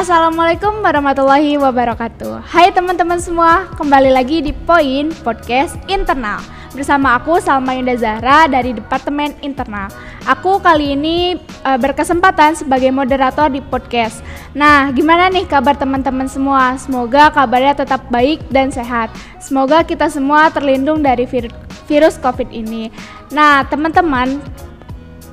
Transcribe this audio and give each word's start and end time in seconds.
Assalamualaikum 0.00 0.80
warahmatullahi 0.80 1.60
wabarakatuh. 1.60 2.40
Hai 2.48 2.72
teman-teman 2.72 3.20
semua, 3.20 3.68
kembali 3.76 4.08
lagi 4.08 4.40
di 4.40 4.48
Poin 4.48 5.12
Podcast 5.20 5.76
Internal 5.92 6.40
bersama 6.72 7.20
aku 7.20 7.36
Salma 7.36 7.76
Indah 7.76 8.00
Zahra 8.00 8.48
dari 8.48 8.72
Departemen 8.72 9.36
Internal. 9.44 9.92
Aku 10.24 10.56
kali 10.56 10.96
ini 10.96 11.36
e, 11.36 11.70
berkesempatan 11.76 12.56
sebagai 12.56 12.88
moderator 12.88 13.52
di 13.52 13.60
podcast. 13.60 14.24
Nah, 14.56 14.88
gimana 14.88 15.28
nih 15.28 15.44
kabar 15.44 15.76
teman-teman 15.76 16.32
semua? 16.32 16.80
Semoga 16.80 17.28
kabarnya 17.28 17.84
tetap 17.84 18.00
baik 18.08 18.40
dan 18.48 18.72
sehat. 18.72 19.12
Semoga 19.36 19.84
kita 19.84 20.08
semua 20.08 20.48
terlindung 20.48 21.04
dari 21.04 21.28
vir 21.28 21.52
virus 21.84 22.16
Covid 22.16 22.48
ini. 22.48 22.88
Nah, 23.36 23.68
teman-teman, 23.68 24.40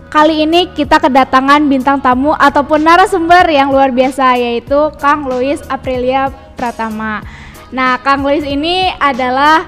Kali 0.07 0.47
ini 0.47 0.71
kita 0.71 1.03
kedatangan 1.03 1.67
bintang 1.67 1.99
tamu 1.99 2.31
ataupun 2.31 2.79
narasumber 2.79 3.43
yang 3.51 3.67
luar 3.67 3.91
biasa 3.91 4.39
yaitu 4.39 4.87
Kang 5.03 5.27
Louis 5.27 5.59
Aprilia 5.67 6.31
Pratama. 6.55 7.19
Nah, 7.75 7.99
Kang 7.99 8.23
Louis 8.23 8.47
ini 8.47 8.87
adalah 9.03 9.67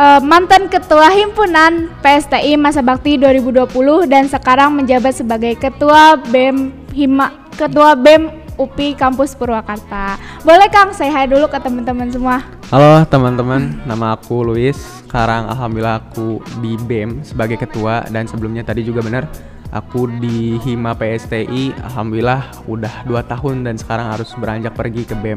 uh, 0.00 0.24
mantan 0.24 0.72
ketua 0.72 1.12
himpunan 1.12 1.92
PSTI 2.00 2.56
Masa 2.56 2.80
Bakti 2.80 3.20
2020 3.20 4.08
dan 4.08 4.24
sekarang 4.24 4.72
menjabat 4.72 5.20
sebagai 5.20 5.52
ketua 5.60 6.16
BEM 6.32 6.72
Hima 6.96 7.28
ketua 7.52 7.92
BEM 7.92 8.32
UPI 8.56 8.96
Kampus 8.96 9.36
Purwakarta. 9.36 10.16
Boleh 10.48 10.68
Kang 10.72 10.96
saya 10.96 11.12
hai 11.12 11.28
dulu 11.28 11.44
ke 11.48 11.60
teman-teman 11.60 12.08
semua. 12.08 12.40
Halo 12.72 13.04
teman-teman, 13.04 13.84
nama 13.84 14.16
aku 14.16 14.48
Luis. 14.48 15.04
Sekarang 15.04 15.44
alhamdulillah 15.44 16.08
aku 16.08 16.40
di 16.64 16.80
BEM 16.80 17.20
sebagai 17.20 17.60
ketua 17.60 18.00
dan 18.08 18.24
sebelumnya 18.24 18.64
tadi 18.64 18.80
juga 18.80 19.04
benar 19.04 19.28
aku 19.68 20.08
di 20.08 20.56
Hima 20.56 20.96
PSTI 20.96 21.76
alhamdulillah 21.92 22.64
udah 22.64 23.04
2 23.04 23.28
tahun 23.28 23.68
dan 23.68 23.76
sekarang 23.76 24.16
harus 24.16 24.32
beranjak 24.40 24.72
pergi 24.72 25.04
ke 25.04 25.12
BEM. 25.12 25.36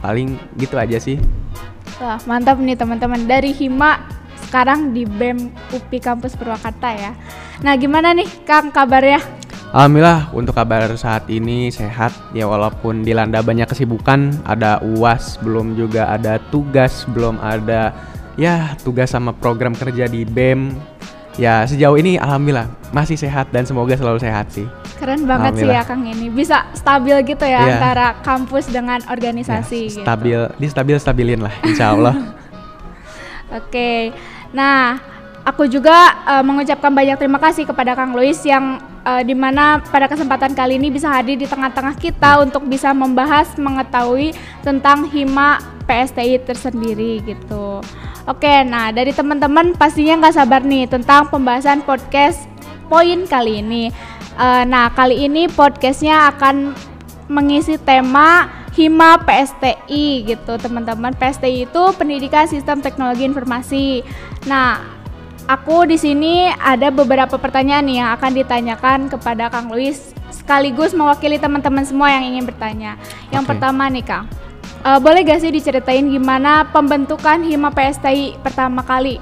Paling 0.00 0.40
gitu 0.56 0.80
aja 0.80 0.96
sih. 0.96 1.20
Wah, 2.00 2.16
mantap 2.24 2.56
nih 2.56 2.80
teman-teman 2.80 3.28
dari 3.28 3.52
Hima 3.52 4.00
sekarang 4.48 4.96
di 4.96 5.04
BEM 5.04 5.52
UPI 5.68 6.00
Kampus 6.00 6.32
Purwakarta 6.32 6.96
ya. 6.96 7.12
Nah, 7.60 7.76
gimana 7.76 8.16
nih 8.16 8.48
Kang 8.48 8.72
kabarnya? 8.72 9.20
Alhamdulillah 9.74 10.30
untuk 10.30 10.54
kabar 10.54 10.86
saat 10.94 11.26
ini 11.26 11.66
sehat 11.66 12.14
ya 12.30 12.46
walaupun 12.46 13.02
dilanda 13.02 13.42
banyak 13.42 13.66
kesibukan 13.66 14.30
ada 14.46 14.78
uas 14.78 15.34
belum 15.42 15.74
juga 15.74 16.14
ada 16.14 16.38
tugas 16.54 17.02
belum 17.10 17.42
ada 17.42 17.90
ya 18.38 18.78
tugas 18.86 19.10
sama 19.10 19.34
program 19.34 19.74
kerja 19.74 20.06
di 20.06 20.22
BEM 20.22 20.78
ya 21.34 21.66
sejauh 21.66 21.98
ini 21.98 22.14
alhamdulillah 22.22 22.70
masih 22.94 23.18
sehat 23.18 23.50
dan 23.50 23.66
semoga 23.66 23.98
selalu 23.98 24.22
sehat 24.22 24.46
sih 24.54 24.62
keren 24.94 25.26
banget 25.26 25.58
sih 25.58 25.66
ya 25.66 25.82
Kang 25.82 26.06
ini 26.06 26.30
bisa 26.30 26.70
stabil 26.78 27.18
gitu 27.26 27.42
ya 27.42 27.66
yeah. 27.66 27.74
antara 27.74 28.06
kampus 28.22 28.70
dengan 28.70 29.02
organisasi 29.10 29.90
ya, 29.90 30.06
stabil 30.06 30.38
gitu. 30.38 30.54
di 30.54 30.66
stabil 30.70 30.96
stabilin 31.02 31.42
lah 31.42 31.54
insya 31.66 31.90
Allah 31.90 32.14
oke 33.58 33.74
okay. 33.74 34.14
nah 34.54 35.02
aku 35.42 35.66
juga 35.66 36.14
uh, 36.30 36.46
mengucapkan 36.46 36.94
banyak 36.94 37.18
terima 37.18 37.42
kasih 37.42 37.66
kepada 37.66 37.98
Kang 37.98 38.14
Louis 38.14 38.38
yang 38.46 38.93
uh, 39.04 39.22
di 39.22 39.36
mana 39.36 39.78
pada 39.78 40.08
kesempatan 40.08 40.56
kali 40.56 40.80
ini 40.80 40.90
bisa 40.90 41.12
hadir 41.12 41.36
di 41.36 41.46
tengah-tengah 41.46 41.94
kita 42.00 42.40
untuk 42.42 42.66
bisa 42.66 42.90
membahas 42.90 43.54
mengetahui 43.54 44.32
tentang 44.64 45.06
hima 45.12 45.60
PSTI 45.84 46.40
tersendiri 46.42 47.20
gitu. 47.22 47.84
Oke, 48.24 48.64
nah 48.64 48.88
dari 48.88 49.12
teman-teman 49.12 49.76
pastinya 49.76 50.24
nggak 50.24 50.34
sabar 50.34 50.64
nih 50.64 50.88
tentang 50.88 51.28
pembahasan 51.28 51.84
podcast 51.84 52.48
poin 52.88 53.28
kali 53.28 53.60
ini. 53.60 53.92
Uh, 54.34 54.64
nah 54.64 54.90
kali 54.90 55.28
ini 55.28 55.46
podcastnya 55.46 56.32
akan 56.34 56.74
mengisi 57.28 57.76
tema 57.80 58.50
Hima 58.74 59.22
PSTI 59.22 60.26
gitu 60.26 60.58
teman-teman. 60.58 61.14
PSTI 61.14 61.70
itu 61.70 61.82
Pendidikan 61.94 62.50
Sistem 62.50 62.82
Teknologi 62.82 63.22
Informasi. 63.22 64.02
Nah 64.50 64.93
aku 65.44 65.84
di 65.84 66.00
sini 66.00 66.48
ada 66.56 66.88
beberapa 66.88 67.36
pertanyaan 67.36 67.84
nih 67.84 67.96
yang 68.00 68.10
akan 68.16 68.32
ditanyakan 68.32 68.98
kepada 69.12 69.52
Kang 69.52 69.68
Luis 69.68 70.16
sekaligus 70.32 70.96
mewakili 70.96 71.36
teman-teman 71.36 71.84
semua 71.84 72.10
yang 72.12 72.24
ingin 72.24 72.44
bertanya. 72.48 72.96
Yang 73.30 73.44
okay. 73.44 73.50
pertama 73.54 73.84
nih 73.92 74.04
Kang, 74.04 74.24
uh, 74.84 74.98
boleh 75.00 75.20
gak 75.24 75.44
sih 75.44 75.52
diceritain 75.52 76.04
gimana 76.08 76.68
pembentukan 76.72 77.44
Hima 77.44 77.70
PSTI 77.70 78.40
pertama 78.40 78.80
kali? 78.82 79.20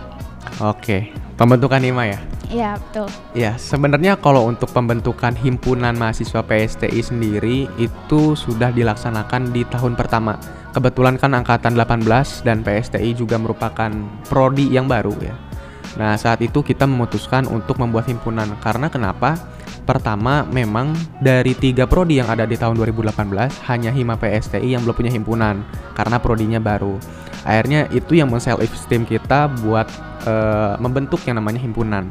Oke, 0.62 1.10
pembentukan 1.34 1.82
Hima 1.82 2.06
ya? 2.06 2.20
Iya 2.52 2.76
betul. 2.76 3.08
Ya 3.32 3.56
sebenarnya 3.56 4.12
kalau 4.20 4.44
untuk 4.44 4.68
pembentukan 4.76 5.32
himpunan 5.32 5.96
mahasiswa 5.96 6.44
PSTI 6.44 7.00
sendiri 7.00 7.64
itu 7.80 8.36
sudah 8.36 8.68
dilaksanakan 8.68 9.56
di 9.56 9.64
tahun 9.64 9.96
pertama. 9.96 10.36
Kebetulan 10.76 11.16
kan 11.16 11.32
angkatan 11.32 11.72
18 11.76 12.04
dan 12.44 12.60
PSTI 12.60 13.16
juga 13.16 13.40
merupakan 13.40 13.88
prodi 14.28 14.68
yang 14.68 14.84
baru 14.84 15.16
ya. 15.20 15.51
Nah, 16.00 16.16
saat 16.16 16.40
itu 16.40 16.64
kita 16.64 16.88
memutuskan 16.88 17.44
untuk 17.48 17.76
membuat 17.76 18.08
himpunan 18.08 18.48
karena 18.64 18.88
kenapa? 18.88 19.36
Pertama, 19.82 20.46
memang 20.46 20.94
dari 21.18 21.58
tiga 21.58 21.90
prodi 21.90 22.22
yang 22.22 22.30
ada 22.30 22.46
di 22.46 22.54
tahun 22.54 22.78
2018 22.78 23.66
hanya 23.66 23.90
Hima 23.90 24.14
PSTI 24.14 24.78
yang 24.78 24.86
belum 24.86 24.94
punya 24.94 25.10
himpunan 25.10 25.66
karena 25.98 26.16
prodinya 26.22 26.62
baru. 26.62 27.02
Akhirnya 27.42 27.90
itu 27.90 28.14
yang 28.14 28.30
men-self 28.30 28.62
esteem 28.62 29.02
kita 29.02 29.50
buat 29.66 29.90
uh, 30.22 30.78
membentuk 30.78 31.18
yang 31.26 31.42
namanya 31.42 31.58
himpunan. 31.58 32.06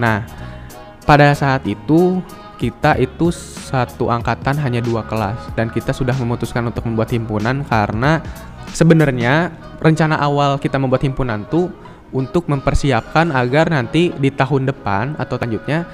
Nah, 0.00 0.24
pada 1.04 1.36
saat 1.36 1.68
itu 1.68 2.24
kita 2.56 2.96
itu 2.96 3.28
satu 3.68 4.08
angkatan 4.08 4.56
hanya 4.62 4.78
dua 4.78 5.04
kelas 5.04 5.52
dan 5.58 5.68
kita 5.68 5.90
sudah 5.90 6.14
memutuskan 6.16 6.64
untuk 6.70 6.86
membuat 6.86 7.10
himpunan 7.12 7.66
karena 7.66 8.22
sebenarnya 8.70 9.50
rencana 9.82 10.16
awal 10.16 10.56
kita 10.62 10.78
membuat 10.78 11.02
himpunan 11.02 11.42
tuh 11.50 11.74
untuk 12.12 12.48
mempersiapkan 12.48 13.32
agar 13.32 13.72
nanti 13.72 14.12
di 14.12 14.28
tahun 14.28 14.68
depan 14.68 15.16
atau 15.16 15.40
selanjutnya 15.40 15.88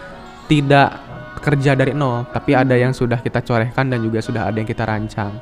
tidak 0.51 0.99
kerja 1.39 1.79
dari 1.79 1.95
nol, 1.95 2.27
tapi 2.35 2.59
ada 2.59 2.75
yang 2.75 2.91
sudah 2.91 3.23
kita 3.23 3.41
corehkan 3.47 3.89
dan 3.89 4.03
juga 4.03 4.19
sudah 4.19 4.51
ada 4.51 4.59
yang 4.59 4.67
kita 4.67 4.83
rancang. 4.83 5.39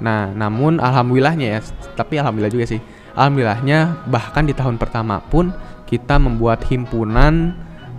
Nah, 0.00 0.32
namun 0.32 0.80
alhamdulillahnya 0.80 1.46
ya, 1.58 1.60
tapi 1.94 2.18
alhamdulillah 2.18 2.50
juga 2.50 2.66
sih. 2.66 2.80
Alhamdulillahnya 3.14 4.08
bahkan 4.10 4.42
di 4.42 4.56
tahun 4.56 4.80
pertama 4.80 5.22
pun 5.22 5.54
kita 5.86 6.18
membuat 6.18 6.66
himpunan 6.66 7.54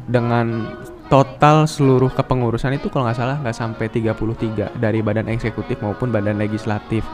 dengan 0.10 0.76
total 1.08 1.70
seluruh 1.70 2.10
kepengurusan 2.12 2.76
itu 2.76 2.90
kalau 2.90 3.08
nggak 3.08 3.16
salah 3.16 3.38
nggak 3.40 3.56
sampai 3.56 3.86
33 3.88 4.82
dari 4.82 5.00
badan 5.06 5.30
eksekutif 5.30 5.80
maupun 5.80 6.10
badan 6.10 6.36
legislatif. 6.36 7.06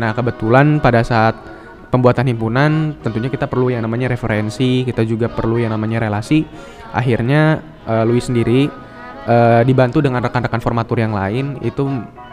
Nah, 0.00 0.16
kebetulan 0.16 0.80
pada 0.82 1.04
saat 1.04 1.36
pembuatan 1.90 2.26
himpunan 2.26 2.96
tentunya 3.00 3.30
kita 3.30 3.46
perlu 3.46 3.70
yang 3.70 3.86
namanya 3.86 4.10
referensi, 4.10 4.82
kita 4.82 5.06
juga 5.06 5.30
perlu 5.30 5.62
yang 5.62 5.72
namanya 5.72 6.02
relasi. 6.02 6.44
Akhirnya 6.92 7.60
uh, 7.86 8.02
Louis 8.06 8.24
sendiri 8.24 8.68
uh, 9.26 9.62
dibantu 9.66 10.00
dengan 10.00 10.22
rekan-rekan 10.22 10.62
formatur 10.62 10.98
yang 11.02 11.12
lain 11.12 11.60
itu 11.62 11.84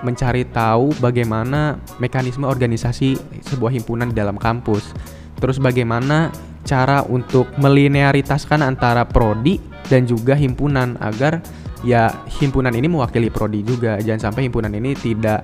mencari 0.03 0.43
tahu 0.51 0.91
bagaimana 0.99 1.79
mekanisme 1.97 2.43
organisasi 2.43 3.41
sebuah 3.43 3.71
himpunan 3.71 4.11
di 4.11 4.15
dalam 4.15 4.35
kampus. 4.35 4.91
Terus 5.39 5.57
bagaimana 5.59 6.31
cara 6.63 7.03
untuk 7.03 7.51
melinearitaskan 7.59 8.63
antara 8.63 9.03
prodi 9.03 9.59
dan 9.87 10.07
juga 10.07 10.35
himpunan 10.35 10.95
agar 11.03 11.43
ya 11.83 12.11
himpunan 12.39 12.71
ini 12.71 12.87
mewakili 12.87 13.27
prodi 13.27 13.63
juga. 13.63 13.99
Jangan 13.99 14.31
sampai 14.31 14.47
himpunan 14.47 14.71
ini 14.71 14.95
tidak 14.95 15.43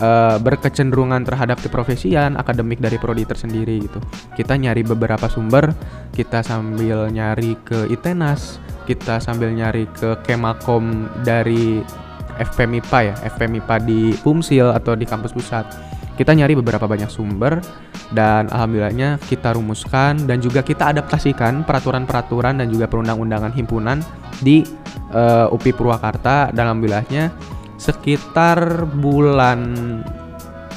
uh, 0.00 0.36
berkecenderungan 0.40 1.22
terhadap 1.22 1.60
keprofesian 1.60 2.34
akademik 2.40 2.80
dari 2.80 2.96
prodi 2.96 3.28
tersendiri 3.28 3.84
gitu. 3.84 4.00
Kita 4.34 4.56
nyari 4.56 4.82
beberapa 4.82 5.28
sumber, 5.28 5.70
kita 6.16 6.42
sambil 6.42 7.12
nyari 7.12 7.54
ke 7.62 7.86
ITENAS, 7.92 8.58
kita 8.88 9.22
sambil 9.22 9.52
nyari 9.54 9.86
ke 9.94 10.18
Kemakom 10.26 11.06
dari 11.22 11.84
FPMIPA 12.40 12.98
ya, 13.04 13.14
FPMIPA 13.36 13.76
di 13.84 14.16
Pumsil 14.24 14.72
atau 14.72 14.96
di 14.96 15.04
kampus 15.04 15.36
pusat. 15.36 15.68
Kita 16.16 16.36
nyari 16.36 16.52
beberapa 16.52 16.84
banyak 16.84 17.08
sumber 17.08 17.64
dan 18.12 18.52
alhamdulillahnya 18.52 19.16
kita 19.24 19.56
rumuskan 19.56 20.28
dan 20.28 20.42
juga 20.44 20.60
kita 20.60 20.92
adaptasikan 20.92 21.64
peraturan-peraturan 21.64 22.60
dan 22.60 22.68
juga 22.68 22.90
perundang-undangan 22.90 23.56
himpunan 23.56 24.04
di 24.44 24.60
uh, 25.16 25.48
UPI 25.48 25.72
Purwakarta 25.72 26.52
dan 26.52 26.68
alhamdulillahnya 26.68 27.32
sekitar 27.80 28.84
bulan 29.00 29.60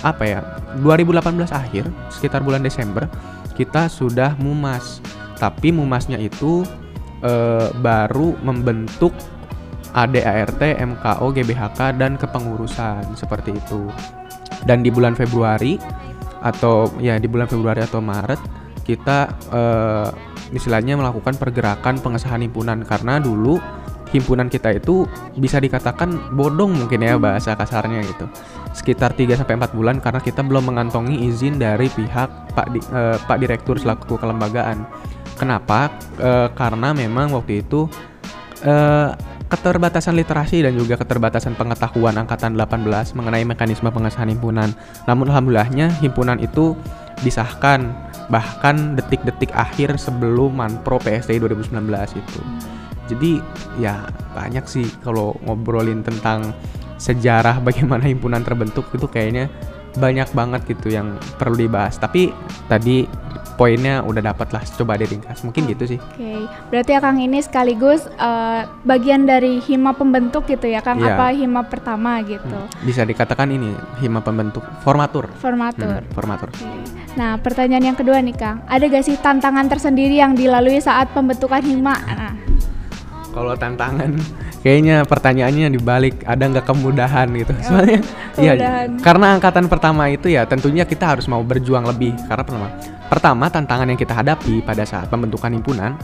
apa 0.04 0.24
ya 0.24 0.40
2018 0.80 1.52
akhir 1.52 1.84
sekitar 2.08 2.40
bulan 2.40 2.64
Desember 2.64 3.12
kita 3.54 3.88
sudah 3.88 4.36
mumas. 4.42 5.00
Tapi 5.38 5.70
mumasnya 5.70 6.18
itu 6.18 6.66
e, 7.22 7.34
baru 7.80 8.34
membentuk 8.42 9.14
ADART, 9.94 10.62
MKO, 10.82 11.26
GBHK 11.30 11.80
dan 12.02 12.18
kepengurusan 12.18 13.14
seperti 13.14 13.54
itu. 13.54 13.88
Dan 14.66 14.82
di 14.82 14.90
bulan 14.90 15.14
Februari 15.14 15.78
atau 16.44 16.92
ya 17.00 17.16
di 17.22 17.30
bulan 17.30 17.48
Februari 17.48 17.80
atau 17.86 18.02
Maret 18.04 18.42
kita 18.84 19.32
e, 19.54 19.62
istilahnya 20.54 20.98
melakukan 20.98 21.38
pergerakan 21.38 22.02
pengesahan 22.02 22.42
himpunan. 22.42 22.82
Karena 22.82 23.22
dulu 23.22 23.62
himpunan 24.14 24.48
kita 24.48 24.78
itu 24.78 25.10
bisa 25.36 25.58
dikatakan 25.58 26.38
bodong 26.38 26.86
mungkin 26.86 27.02
ya 27.02 27.18
bahasa 27.18 27.58
kasarnya 27.58 28.06
gitu. 28.06 28.30
Sekitar 28.72 29.18
3 29.18 29.34
sampai 29.38 29.58
4 29.58 29.74
bulan 29.74 29.98
karena 29.98 30.22
kita 30.22 30.46
belum 30.46 30.70
mengantongi 30.70 31.26
izin 31.28 31.58
dari 31.58 31.90
pihak 31.90 32.54
Pak 32.54 32.68
di, 32.70 32.80
eh, 32.80 33.18
Pak 33.18 33.38
Direktur 33.42 33.82
selaku 33.82 34.22
kelembagaan. 34.22 34.86
Kenapa? 35.36 35.90
Eh, 36.22 36.48
karena 36.54 36.94
memang 36.94 37.34
waktu 37.34 37.66
itu 37.66 37.90
eh, 38.64 39.10
keterbatasan 39.52 40.18
literasi 40.18 40.66
dan 40.66 40.74
juga 40.74 40.98
keterbatasan 40.98 41.54
pengetahuan 41.54 42.18
angkatan 42.18 42.58
18 42.58 43.14
mengenai 43.14 43.46
mekanisme 43.46 43.90
pengesahan 43.92 44.34
himpunan. 44.34 44.74
Namun 45.06 45.30
alhamdulillahnya 45.30 45.94
himpunan 46.02 46.42
itu 46.42 46.74
disahkan 47.22 47.94
bahkan 48.34 48.98
detik-detik 48.98 49.54
akhir 49.54 50.02
sebelum 50.02 50.58
Manpro 50.58 50.98
PSTI 50.98 51.38
2019 51.38 52.18
itu. 52.18 52.42
Jadi 53.10 53.44
ya 53.80 54.08
banyak 54.34 54.66
sih 54.66 54.88
kalau 55.04 55.36
ngobrolin 55.44 56.02
tentang 56.02 56.56
sejarah 56.98 57.60
bagaimana 57.68 58.08
himpunan 58.08 58.44
terbentuk 58.44 58.88
itu 58.96 59.08
kayaknya 59.08 59.52
banyak 59.94 60.26
banget 60.34 60.62
gitu 60.68 60.94
yang 60.94 61.18
perlu 61.38 61.58
dibahas. 61.58 62.00
Tapi 62.02 62.34
tadi 62.66 63.06
poinnya 63.56 64.02
udah 64.02 64.34
dapat 64.34 64.50
lah 64.52 64.64
coba 64.66 64.98
diringkas 64.98 65.46
mungkin 65.46 65.70
gitu 65.70 65.96
sih 65.96 66.00
oke 66.02 66.18
okay. 66.18 66.42
berarti 66.74 66.92
ya 66.98 67.00
Kang 67.00 67.22
ini 67.22 67.40
sekaligus 67.40 68.10
uh, 68.18 68.66
bagian 68.84 69.30
dari 69.30 69.62
hima 69.62 69.94
pembentuk 69.94 70.50
gitu 70.50 70.66
ya 70.68 70.82
Kang 70.82 71.00
yeah. 71.00 71.16
apa 71.16 71.34
hima 71.38 71.62
pertama 71.66 72.20
gitu 72.26 72.50
hmm. 72.50 72.84
bisa 72.84 73.06
dikatakan 73.06 73.54
ini 73.54 73.74
hima 74.02 74.26
pembentuk 74.26 74.66
formatur 74.82 75.30
formatur 75.38 76.02
hmm, 76.02 76.12
formatur 76.14 76.50
okay. 76.50 76.82
nah 77.14 77.38
pertanyaan 77.38 77.94
yang 77.94 77.98
kedua 77.98 78.20
nih 78.20 78.36
Kang 78.36 78.66
ada 78.66 78.84
gak 78.84 79.06
sih 79.06 79.18
tantangan 79.22 79.70
tersendiri 79.70 80.18
yang 80.18 80.34
dilalui 80.34 80.82
saat 80.82 81.14
pembentukan 81.14 81.62
hima 81.62 81.96
nah 82.10 82.34
kalau 83.34 83.58
tantangan 83.58 84.14
kayaknya 84.64 85.04
pertanyaannya 85.04 85.74
dibalik 85.74 86.22
ada 86.24 86.44
nggak 86.46 86.66
kemudahan 86.70 87.28
gitu. 87.34 87.52
Oh, 87.52 87.64
soalnya 87.66 88.00
ya 88.38 88.54
karena 89.02 89.36
angkatan 89.36 89.66
pertama 89.68 90.08
itu 90.08 90.30
ya 90.30 90.46
tentunya 90.46 90.86
kita 90.86 91.18
harus 91.18 91.26
mau 91.26 91.42
berjuang 91.42 91.84
lebih. 91.90 92.14
Karena 92.30 92.46
pertama 92.46 92.68
pertama 93.10 93.46
tantangan 93.50 93.90
yang 93.90 94.00
kita 94.00 94.14
hadapi 94.14 94.62
pada 94.64 94.86
saat 94.86 95.10
pembentukan 95.10 95.52
himpunan 95.52 95.98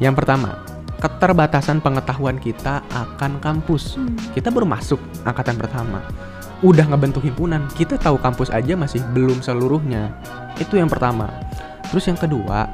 yang 0.00 0.16
pertama 0.16 0.58
keterbatasan 0.98 1.82
pengetahuan 1.82 2.38
kita 2.38 2.80
akan 2.90 3.42
kampus. 3.42 3.98
Hmm. 3.98 4.14
kita 4.32 4.48
baru 4.48 4.66
masuk 4.66 4.98
angkatan 5.28 5.58
pertama 5.60 6.00
udah 6.62 6.86
ngebentuk 6.86 7.26
himpunan 7.26 7.66
kita 7.74 7.98
tahu 7.98 8.16
kampus 8.22 8.48
aja 8.54 8.78
masih 8.78 9.02
belum 9.10 9.42
seluruhnya. 9.42 10.14
Itu 10.62 10.78
yang 10.78 10.86
pertama. 10.86 11.26
Terus 11.90 12.06
yang 12.06 12.16
kedua 12.16 12.70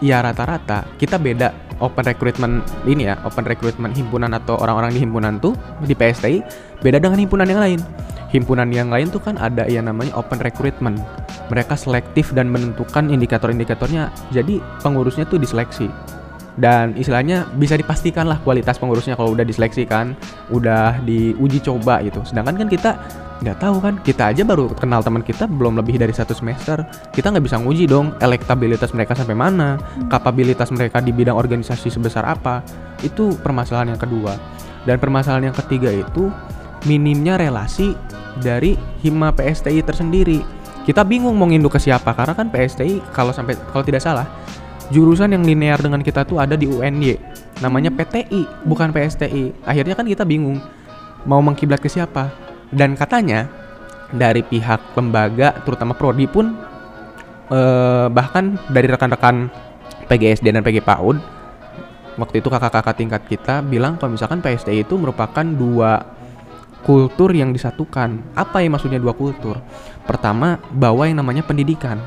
ya 0.00 0.24
rata-rata 0.24 0.86
kita 0.96 1.16
beda 1.20 1.70
open 1.80 2.04
recruitment 2.04 2.62
ini 2.84 3.08
ya, 3.08 3.16
open 3.24 3.48
recruitment 3.48 3.96
himpunan 3.96 4.30
atau 4.36 4.60
orang-orang 4.60 4.94
di 4.94 5.00
himpunan 5.02 5.40
tuh 5.40 5.56
di 5.82 5.96
PSTI 5.96 6.44
beda 6.84 7.00
dengan 7.00 7.18
himpunan 7.18 7.48
yang 7.48 7.60
lain. 7.60 7.80
Himpunan 8.30 8.70
yang 8.70 8.94
lain 8.94 9.10
tuh 9.10 9.18
kan 9.18 9.34
ada 9.42 9.66
yang 9.66 9.90
namanya 9.90 10.14
open 10.14 10.38
recruitment. 10.38 11.02
Mereka 11.50 11.74
selektif 11.74 12.30
dan 12.30 12.46
menentukan 12.46 13.10
indikator-indikatornya. 13.10 14.14
Jadi 14.30 14.62
pengurusnya 14.86 15.26
tuh 15.26 15.42
diseleksi. 15.42 15.90
Dan 16.60 16.92
istilahnya 16.94 17.48
bisa 17.56 17.80
dipastikan 17.80 18.28
lah 18.28 18.36
kualitas 18.44 18.76
pengurusnya 18.76 19.16
kalau 19.16 19.32
udah 19.32 19.48
diseleksi 19.48 19.88
kan, 19.88 20.12
udah 20.52 21.00
diuji 21.08 21.64
coba 21.64 22.04
gitu. 22.04 22.20
Sedangkan 22.28 22.60
kan 22.60 22.68
kita 22.68 22.90
nggak 23.40 23.56
tahu 23.56 23.76
kan 23.80 23.94
kita 24.04 24.36
aja 24.36 24.44
baru 24.44 24.68
kenal 24.76 25.00
teman 25.00 25.24
kita 25.24 25.48
belum 25.48 25.80
lebih 25.80 25.96
dari 25.96 26.12
satu 26.12 26.36
semester 26.36 26.84
kita 27.16 27.32
nggak 27.32 27.44
bisa 27.48 27.56
nguji 27.56 27.88
dong 27.88 28.12
elektabilitas 28.20 28.92
mereka 28.92 29.16
sampai 29.16 29.32
mana 29.32 29.80
hmm. 29.80 30.12
kapabilitas 30.12 30.68
mereka 30.68 31.00
di 31.00 31.08
bidang 31.08 31.32
organisasi 31.40 31.88
sebesar 31.88 32.28
apa 32.28 32.60
itu 33.00 33.32
permasalahan 33.40 33.96
yang 33.96 34.00
kedua 34.00 34.36
dan 34.84 35.00
permasalahan 35.00 35.48
yang 35.48 35.56
ketiga 35.56 35.88
itu 35.88 36.28
minimnya 36.84 37.40
relasi 37.40 37.96
dari 38.44 38.76
hima 39.00 39.32
PSTI 39.32 39.80
tersendiri 39.88 40.44
kita 40.84 41.00
bingung 41.00 41.32
mau 41.32 41.48
nginduk 41.48 41.76
ke 41.76 41.80
siapa 41.80 42.12
karena 42.12 42.36
kan 42.36 42.52
PSTI 42.52 43.00
kalau 43.16 43.32
sampai 43.32 43.56
kalau 43.72 43.84
tidak 43.84 44.04
salah 44.04 44.28
jurusan 44.90 45.30
yang 45.30 45.46
linear 45.46 45.78
dengan 45.78 46.02
kita 46.02 46.26
tuh 46.26 46.42
ada 46.42 46.58
di 46.58 46.66
UNY 46.66 47.16
namanya 47.62 47.90
hmm. 47.94 47.98
PTI 47.98 48.42
bukan 48.66 48.90
PSTI 48.90 49.64
akhirnya 49.64 49.94
kan 49.94 50.06
kita 50.06 50.26
bingung 50.26 50.58
mau 51.24 51.38
mengkiblat 51.40 51.78
ke 51.78 51.86
siapa 51.86 52.30
dan 52.74 52.98
katanya 52.98 53.46
dari 54.10 54.42
pihak 54.42 54.98
lembaga 54.98 55.54
terutama 55.62 55.94
prodi 55.94 56.26
pun 56.26 56.58
eh, 57.50 58.06
bahkan 58.10 58.58
dari 58.66 58.90
rekan-rekan 58.90 59.46
PGSD 60.10 60.50
dan 60.50 60.66
PG 60.66 60.82
PAUD 60.82 61.16
waktu 62.18 62.42
itu 62.42 62.48
kakak-kakak 62.50 62.98
tingkat 62.98 63.22
kita 63.30 63.62
bilang 63.62 63.94
kalau 63.94 64.18
misalkan 64.18 64.42
PSTI 64.42 64.82
itu 64.82 64.98
merupakan 64.98 65.46
dua 65.46 66.18
kultur 66.80 67.30
yang 67.36 67.52
disatukan. 67.52 68.24
Apa 68.32 68.64
yang 68.64 68.72
maksudnya 68.72 68.96
dua 68.96 69.12
kultur? 69.12 69.60
Pertama, 70.08 70.56
bawa 70.72 71.06
yang 71.06 71.20
namanya 71.20 71.44
pendidikan. 71.44 72.00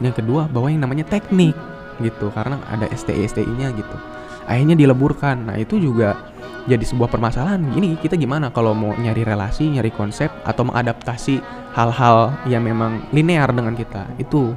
Yang 0.00 0.24
kedua, 0.24 0.48
bawa 0.48 0.72
yang 0.72 0.82
namanya 0.82 1.06
teknik 1.06 1.54
gitu 2.02 2.30
karena 2.32 2.58
ada 2.70 2.88
STI 2.90 3.26
STI-nya 3.28 3.74
gitu. 3.74 3.96
Akhirnya 4.44 4.76
dileburkan. 4.76 5.48
Nah, 5.48 5.56
itu 5.56 5.80
juga 5.80 6.34
jadi 6.64 6.80
sebuah 6.80 7.12
permasalahan 7.12 7.60
ini 7.76 8.00
kita 8.00 8.16
gimana 8.16 8.48
kalau 8.48 8.72
mau 8.72 8.96
nyari 8.96 9.20
relasi 9.20 9.68
nyari 9.68 9.92
konsep 9.92 10.32
atau 10.48 10.64
mengadaptasi 10.64 11.40
hal-hal 11.76 12.32
yang 12.48 12.64
memang 12.64 13.04
linear 13.12 13.52
dengan 13.52 13.76
kita 13.76 14.08
itu 14.16 14.56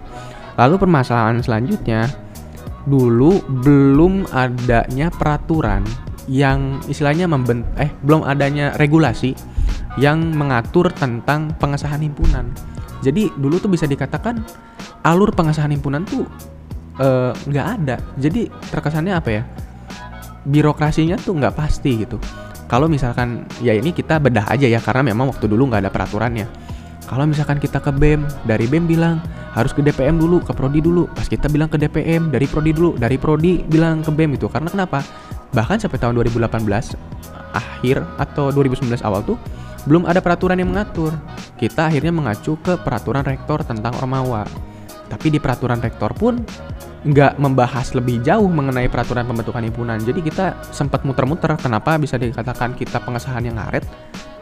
lalu 0.55 0.75
permasalahan 0.79 1.43
selanjutnya 1.43 2.07
dulu 2.87 3.43
belum 3.59 4.31
adanya 4.31 5.11
peraturan 5.11 5.83
yang 6.31 6.79
istilahnya 6.87 7.27
membent 7.27 7.67
eh 7.75 7.91
belum 8.07 8.23
adanya 8.23 8.71
regulasi 8.79 9.35
yang 9.99 10.31
mengatur 10.31 10.87
tentang 10.95 11.51
pengesahan 11.59 11.99
himpunan 11.99 12.47
jadi 13.03 13.27
dulu 13.35 13.59
tuh 13.59 13.71
bisa 13.71 13.83
dikatakan 13.83 14.39
alur 15.03 15.35
pengesahan 15.35 15.75
himpunan 15.75 16.07
tuh 16.07 16.23
nggak 17.45 17.65
uh, 17.65 17.73
ada 17.77 17.95
jadi 18.17 18.49
terkesannya 18.73 19.13
apa 19.13 19.29
ya 19.29 19.43
birokrasinya 20.47 21.19
tuh 21.19 21.35
nggak 21.37 21.53
pasti 21.53 22.07
gitu. 22.07 22.17
Kalau 22.67 22.87
misalkan 22.87 23.47
ya 23.63 23.75
ini 23.75 23.91
kita 23.91 24.19
bedah 24.19 24.47
aja 24.47 24.67
ya 24.67 24.79
karena 24.79 25.11
memang 25.11 25.31
waktu 25.31 25.47
dulu 25.47 25.71
nggak 25.71 25.87
ada 25.87 25.91
peraturannya. 25.91 26.47
Kalau 27.07 27.23
misalkan 27.23 27.63
kita 27.63 27.79
ke 27.79 27.91
BEM, 27.95 28.27
dari 28.43 28.67
BEM 28.67 28.83
bilang 28.83 29.23
harus 29.55 29.71
ke 29.71 29.79
DPM 29.79 30.19
dulu, 30.19 30.43
ke 30.43 30.51
Prodi 30.51 30.83
dulu. 30.83 31.07
Pas 31.07 31.23
kita 31.23 31.47
bilang 31.47 31.71
ke 31.71 31.79
DPM, 31.79 32.27
dari 32.27 32.43
Prodi 32.51 32.75
dulu, 32.75 32.99
dari 32.99 33.15
Prodi 33.15 33.63
bilang 33.63 34.03
ke 34.03 34.11
BEM 34.11 34.35
itu. 34.35 34.51
Karena 34.51 34.67
kenapa? 34.67 34.99
Bahkan 35.55 35.79
sampai 35.79 35.99
tahun 36.03 36.19
2018 36.19 36.67
akhir 37.55 38.03
atau 38.19 38.51
2019 38.51 38.99
awal 39.07 39.23
tuh 39.23 39.39
belum 39.87 40.03
ada 40.03 40.19
peraturan 40.19 40.59
yang 40.59 40.75
mengatur. 40.75 41.15
Kita 41.55 41.87
akhirnya 41.87 42.11
mengacu 42.11 42.59
ke 42.59 42.75
peraturan 42.75 43.23
rektor 43.23 43.63
tentang 43.63 43.95
Ormawa. 44.03 44.43
Tapi 45.07 45.31
di 45.31 45.39
peraturan 45.39 45.79
rektor 45.79 46.11
pun 46.11 46.43
nggak 47.07 47.39
membahas 47.39 47.95
lebih 47.95 48.19
jauh 48.19 48.51
mengenai 48.51 48.91
peraturan 48.91 49.23
pembentukan 49.23 49.63
himpunan. 49.63 49.95
Jadi 50.03 50.19
kita 50.19 50.59
sempat 50.75 51.07
muter-muter 51.07 51.55
kenapa 51.55 51.95
bisa 51.95 52.19
dikatakan 52.19 52.75
kita 52.75 52.99
pengesahan 52.99 53.47
yang 53.47 53.55
ngaret. 53.55 53.87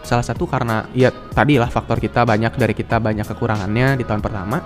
Salah 0.02 0.26
satu 0.26 0.50
karena 0.50 0.86
ya 0.94 1.14
tadi 1.14 1.62
lah 1.62 1.70
faktor 1.70 2.02
kita 2.02 2.26
banyak 2.26 2.58
dari 2.58 2.74
kita 2.74 2.98
banyak 2.98 3.26
kekurangannya 3.26 4.02
di 4.02 4.04
tahun 4.06 4.22
pertama. 4.22 4.58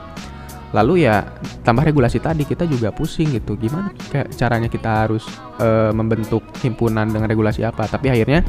Lalu 0.70 1.10
ya 1.10 1.25
tambah 1.65 1.82
regulasi 1.82 2.22
tadi 2.22 2.46
kita 2.46 2.70
juga 2.70 2.94
pusing 2.94 3.34
gitu 3.34 3.58
gimana 3.58 3.89
kayak 4.13 4.38
caranya 4.38 4.70
kita 4.70 5.08
harus 5.08 5.25
e, 5.58 5.89
membentuk 5.91 6.46
himpunan 6.63 7.10
dengan 7.10 7.27
regulasi 7.27 7.65
apa. 7.65 7.89
Tapi 7.89 8.13
akhirnya 8.15 8.46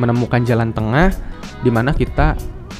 menemukan 0.00 0.46
jalan 0.46 0.70
tengah 0.72 1.12
di 1.62 1.70
mana 1.70 1.94
kita 1.94 2.34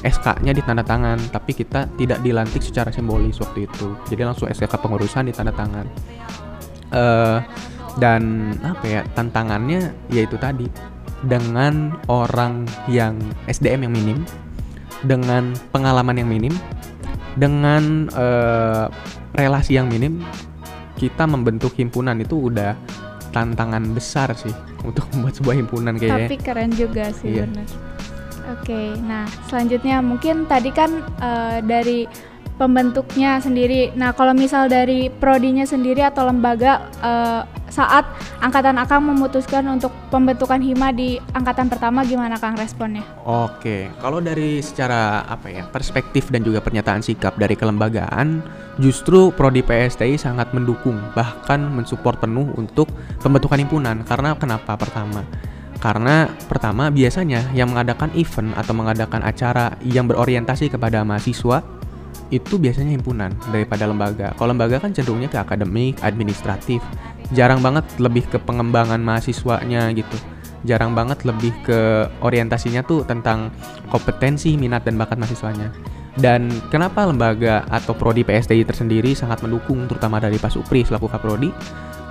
SK-nya 0.05 0.53
ditanda 0.53 0.85
tangan, 0.85 1.17
tapi 1.33 1.57
kita 1.57 1.89
tidak 1.97 2.21
dilantik 2.21 2.61
secara 2.61 2.93
simbolis 2.93 3.41
waktu 3.41 3.65
itu. 3.65 3.97
Jadi 4.11 4.23
langsung 4.27 4.51
SK 4.51 4.77
pengurusan 4.81 5.31
ditanda 5.31 5.55
tangan. 5.55 5.87
Uh, 6.95 7.39
dan 7.95 8.55
apa 8.67 8.85
ya 8.87 9.01
tantangannya 9.15 9.95
yaitu 10.11 10.35
tadi 10.35 10.67
dengan 11.25 11.95
orang 12.11 12.69
yang 12.91 13.17
SDM 13.49 13.89
yang 13.89 13.95
minim, 13.95 14.19
dengan 15.07 15.57
pengalaman 15.73 16.21
yang 16.21 16.29
minim, 16.29 16.53
dengan 17.41 18.13
uh, 18.13 18.93
relasi 19.33 19.81
yang 19.81 19.89
minim, 19.89 20.21
kita 21.01 21.25
membentuk 21.25 21.73
himpunan 21.81 22.21
itu 22.21 22.53
udah 22.53 22.77
tantangan 23.33 23.83
besar 23.97 24.31
sih 24.37 24.53
untuk 24.85 25.09
membuat 25.17 25.35
sebuah 25.41 25.57
himpunan 25.59 25.95
kayaknya. 25.97 26.29
Tapi 26.29 26.39
keren 26.39 26.71
juga 26.77 27.09
sih 27.11 27.41
iya. 27.41 27.49
benar. 27.49 27.94
Oke, 28.53 28.97
nah 29.05 29.25
selanjutnya 29.49 30.05
mungkin 30.05 30.45
tadi 30.45 30.69
kan 30.69 31.01
uh, 31.21 31.59
dari 31.65 32.05
pembentuknya 32.55 33.43
sendiri. 33.43 33.91
Nah, 33.99 34.15
kalau 34.15 34.31
misal 34.31 34.71
dari 34.71 35.11
prodinya 35.11 35.67
sendiri 35.67 36.07
atau 36.07 36.31
lembaga 36.31 36.87
uh, 37.03 37.43
saat 37.67 38.07
angkatan 38.39 38.79
Akang 38.79 39.03
memutuskan 39.03 39.67
untuk 39.67 39.91
pembentukan 40.15 40.63
hima 40.63 40.95
di 40.95 41.19
angkatan 41.35 41.67
pertama 41.67 42.07
gimana 42.07 42.39
Kang 42.39 42.55
responnya? 42.55 43.03
Oke, 43.27 43.91
kalau 43.99 44.23
dari 44.23 44.63
secara 44.63 45.27
apa 45.27 45.51
ya, 45.51 45.67
perspektif 45.67 46.31
dan 46.31 46.47
juga 46.47 46.63
pernyataan 46.63 47.03
sikap 47.03 47.35
dari 47.35 47.59
kelembagaan, 47.59 48.47
justru 48.79 49.35
prodi 49.35 49.67
PSTI 49.67 50.15
sangat 50.15 50.55
mendukung 50.55 51.03
bahkan 51.19 51.59
mensupport 51.67 52.23
penuh 52.23 52.55
untuk 52.55 52.87
pembentukan 53.19 53.59
himpunan 53.59 54.07
karena 54.07 54.39
kenapa? 54.39 54.79
Pertama, 54.79 55.27
Karena 55.85 56.33
pertama 56.49 56.89
biasanya 56.89 57.53
yang 57.53 57.69
mengadakan 57.69 58.09
event 58.17 58.57
atau 58.57 58.73
mengadakan 58.73 59.21
acara 59.21 59.77
yang 59.85 60.09
berorientasi 60.09 60.73
kepada 60.73 61.05
mahasiswa 61.05 61.61
itu 62.33 62.57
biasanya 62.57 62.97
himpunan 62.97 63.37
daripada 63.53 63.85
lembaga. 63.85 64.33
Kalau 64.41 64.57
lembaga 64.57 64.81
kan 64.81 64.97
cenderungnya 64.97 65.29
ke 65.29 65.37
akademik, 65.37 66.01
administratif. 66.01 66.81
Jarang 67.37 67.61
banget 67.61 67.85
lebih 68.01 68.25
ke 68.33 68.41
pengembangan 68.41 68.97
mahasiswanya 68.97 69.93
gitu. 69.93 70.17
Jarang 70.65 70.97
banget 70.97 71.21
lebih 71.29 71.53
ke 71.61 72.09
orientasinya 72.25 72.81
tuh 72.81 73.05
tentang 73.05 73.53
kompetensi, 73.93 74.57
minat 74.57 74.89
dan 74.89 74.97
bakat 74.97 75.21
mahasiswanya. 75.21 75.69
Dan 76.17 76.49
kenapa 76.73 77.05
lembaga 77.05 77.69
atau 77.69 77.93
prodi 77.93 78.25
PSTI 78.25 78.65
tersendiri 78.65 79.13
sangat 79.13 79.45
mendukung 79.45 79.85
terutama 79.85 80.17
dari 80.17 80.41
Pak 80.41 80.57
Supri 80.57 80.81
selaku 80.81 81.13
Kaprodi? 81.13 81.53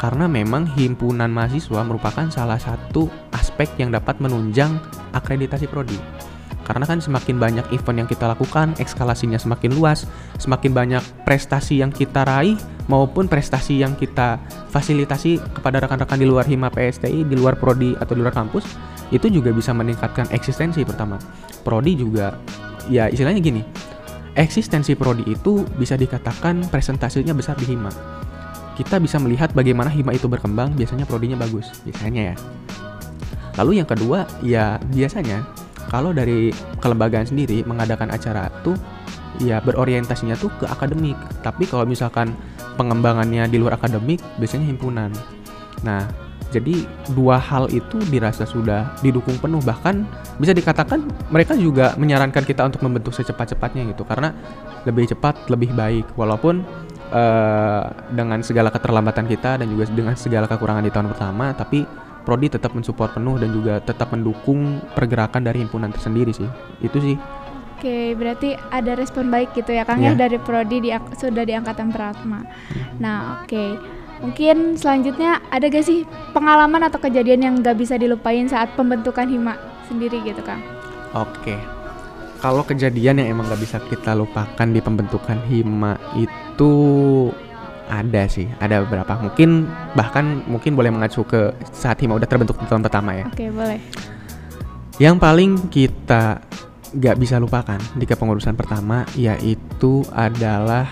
Karena 0.03 0.27
memang 0.27 0.67
himpunan 0.75 1.31
mahasiswa 1.31 1.79
merupakan 1.87 2.27
salah 2.27 2.59
satu 2.59 3.07
aspek 3.31 3.71
yang 3.79 3.87
dapat 3.95 4.19
menunjang 4.19 4.75
akreditasi 5.15 5.71
prodi. 5.71 5.95
Karena 6.67 6.83
kan 6.83 6.99
semakin 6.99 7.39
banyak 7.39 7.65
event 7.71 8.03
yang 8.03 8.09
kita 8.11 8.27
lakukan, 8.27 8.75
ekskalasinya 8.83 9.39
semakin 9.39 9.71
luas, 9.71 10.03
semakin 10.43 10.75
banyak 10.75 11.03
prestasi 11.23 11.79
yang 11.79 11.91
kita 11.91 12.27
raih 12.27 12.59
maupun 12.91 13.31
prestasi 13.31 13.79
yang 13.79 13.95
kita 13.95 14.43
fasilitasi 14.75 15.39
kepada 15.55 15.79
rekan-rekan 15.79 16.19
di 16.19 16.27
luar 16.27 16.43
Hima 16.51 16.67
PSTI, 16.67 17.23
di 17.23 17.35
luar 17.39 17.55
prodi 17.55 17.95
atau 17.95 18.11
di 18.11 18.23
luar 18.23 18.35
kampus, 18.35 18.67
itu 19.11 19.31
juga 19.31 19.55
bisa 19.55 19.71
meningkatkan 19.71 20.27
eksistensi 20.35 20.83
pertama. 20.83 21.15
Prodi 21.63 21.95
juga 21.95 22.35
ya 22.91 23.07
istilahnya 23.07 23.39
gini. 23.39 23.63
Eksistensi 24.35 24.99
prodi 24.99 25.31
itu 25.31 25.63
bisa 25.79 25.95
dikatakan 25.95 26.67
presentasinya 26.67 27.31
besar 27.31 27.55
di 27.55 27.71
Hima. 27.71 27.91
Kita 28.73 28.97
bisa 28.97 29.21
melihat 29.21 29.53
bagaimana 29.53 29.89
Hima 29.93 30.17
itu 30.17 30.25
berkembang, 30.25 30.73
biasanya 30.73 31.05
prodinya 31.05 31.37
bagus, 31.37 31.69
biasanya 31.85 32.33
ya. 32.33 32.35
Lalu 33.61 33.81
yang 33.83 33.87
kedua, 33.89 34.25
ya 34.41 34.81
biasanya 34.89 35.45
kalau 35.93 36.09
dari 36.09 36.49
kelembagaan 36.81 37.29
sendiri 37.29 37.61
mengadakan 37.69 38.09
acara 38.09 38.49
tuh 38.65 38.73
ya 39.37 39.61
berorientasinya 39.61 40.33
tuh 40.41 40.49
ke 40.57 40.65
akademik. 40.65 41.17
Tapi 41.45 41.69
kalau 41.69 41.85
misalkan 41.85 42.33
pengembangannya 42.81 43.45
di 43.45 43.61
luar 43.61 43.77
akademik 43.77 44.17
biasanya 44.41 44.65
himpunan. 44.65 45.13
Nah, 45.85 46.01
jadi 46.53 46.85
dua 47.17 47.41
hal 47.41 47.65
itu 47.73 47.97
dirasa 48.13 48.45
sudah 48.45 48.93
didukung 49.01 49.37
penuh 49.41 49.57
bahkan 49.65 50.05
bisa 50.37 50.53
dikatakan 50.53 51.01
mereka 51.33 51.57
juga 51.57 51.97
menyarankan 51.97 52.45
kita 52.45 52.69
untuk 52.69 52.85
membentuk 52.85 53.17
secepat-cepatnya 53.17 53.89
gitu 53.89 54.05
karena 54.05 54.37
lebih 54.85 55.09
cepat 55.09 55.49
lebih 55.49 55.73
baik 55.73 56.05
walaupun 56.13 56.61
uh, 57.13 57.93
dengan 58.09 58.41
segala 58.41 58.73
keterlambatan 58.73 59.29
kita 59.29 59.61
dan 59.61 59.67
juga 59.69 59.85
dengan 59.93 60.17
segala 60.17 60.49
kekurangan 60.49 60.83
di 60.83 60.91
tahun 60.91 61.07
pertama 61.13 61.53
tapi 61.53 61.85
Prodi 62.23 62.47
tetap 62.47 62.71
mensupport 62.71 63.19
penuh 63.19 63.35
dan 63.35 63.51
juga 63.51 63.83
tetap 63.83 64.15
mendukung 64.15 64.79
pergerakan 64.95 65.43
dari 65.43 65.59
himpunan 65.59 65.91
tersendiri 65.91 66.31
sih. 66.31 66.47
Itu 66.79 67.03
sih. 67.03 67.19
Oke, 67.75 68.15
berarti 68.15 68.55
ada 68.71 68.95
respon 68.95 69.27
baik 69.27 69.51
gitu 69.59 69.75
ya 69.75 69.83
Kang 69.83 69.99
yeah. 69.99 70.15
ya 70.15 70.15
iya. 70.15 70.21
dari 70.23 70.37
Prodi 70.39 70.79
di, 70.79 70.89
sudah 71.19 71.43
di 71.43 71.51
angkatan 71.51 71.91
Pratma. 71.91 72.47
Nah, 73.03 73.43
oke. 73.43 73.91
Mungkin 74.23 74.79
selanjutnya 74.79 75.43
ada 75.51 75.67
gak 75.67 75.83
sih 75.83 76.07
pengalaman 76.31 76.87
atau 76.87 76.95
kejadian 76.95 77.43
yang 77.43 77.55
gak 77.59 77.75
bisa 77.75 77.99
dilupain 77.99 78.47
saat 78.47 78.71
pembentukan 78.79 79.27
Hima 79.27 79.59
sendiri 79.91 80.23
gitu 80.23 80.39
Kang? 80.47 80.63
Oke. 81.11 81.59
Kalau 82.43 82.67
kejadian 82.67 83.23
yang 83.23 83.39
emang 83.39 83.47
gak 83.47 83.63
bisa 83.63 83.79
kita 83.79 84.11
lupakan 84.11 84.67
di 84.67 84.83
pembentukan 84.83 85.39
Hima 85.47 85.95
itu 86.19 86.71
ada 87.87 88.27
sih, 88.27 88.51
ada 88.59 88.83
beberapa. 88.83 89.15
Mungkin 89.15 89.63
bahkan 89.95 90.43
mungkin 90.43 90.75
boleh 90.75 90.91
mengacu 90.91 91.23
ke 91.23 91.55
saat 91.71 92.03
Hima 92.03 92.19
udah 92.19 92.27
terbentuk 92.27 92.59
di 92.59 92.67
tahun 92.67 92.83
pertama 92.83 93.15
ya. 93.15 93.31
Oke, 93.31 93.47
boleh. 93.47 93.79
Yang 94.99 95.15
paling 95.23 95.51
kita 95.71 96.43
gak 96.99 97.15
bisa 97.15 97.39
lupakan 97.39 97.79
di 97.95 98.03
kepengurusan 98.03 98.59
pertama 98.59 99.07
yaitu 99.15 100.03
adalah 100.11 100.91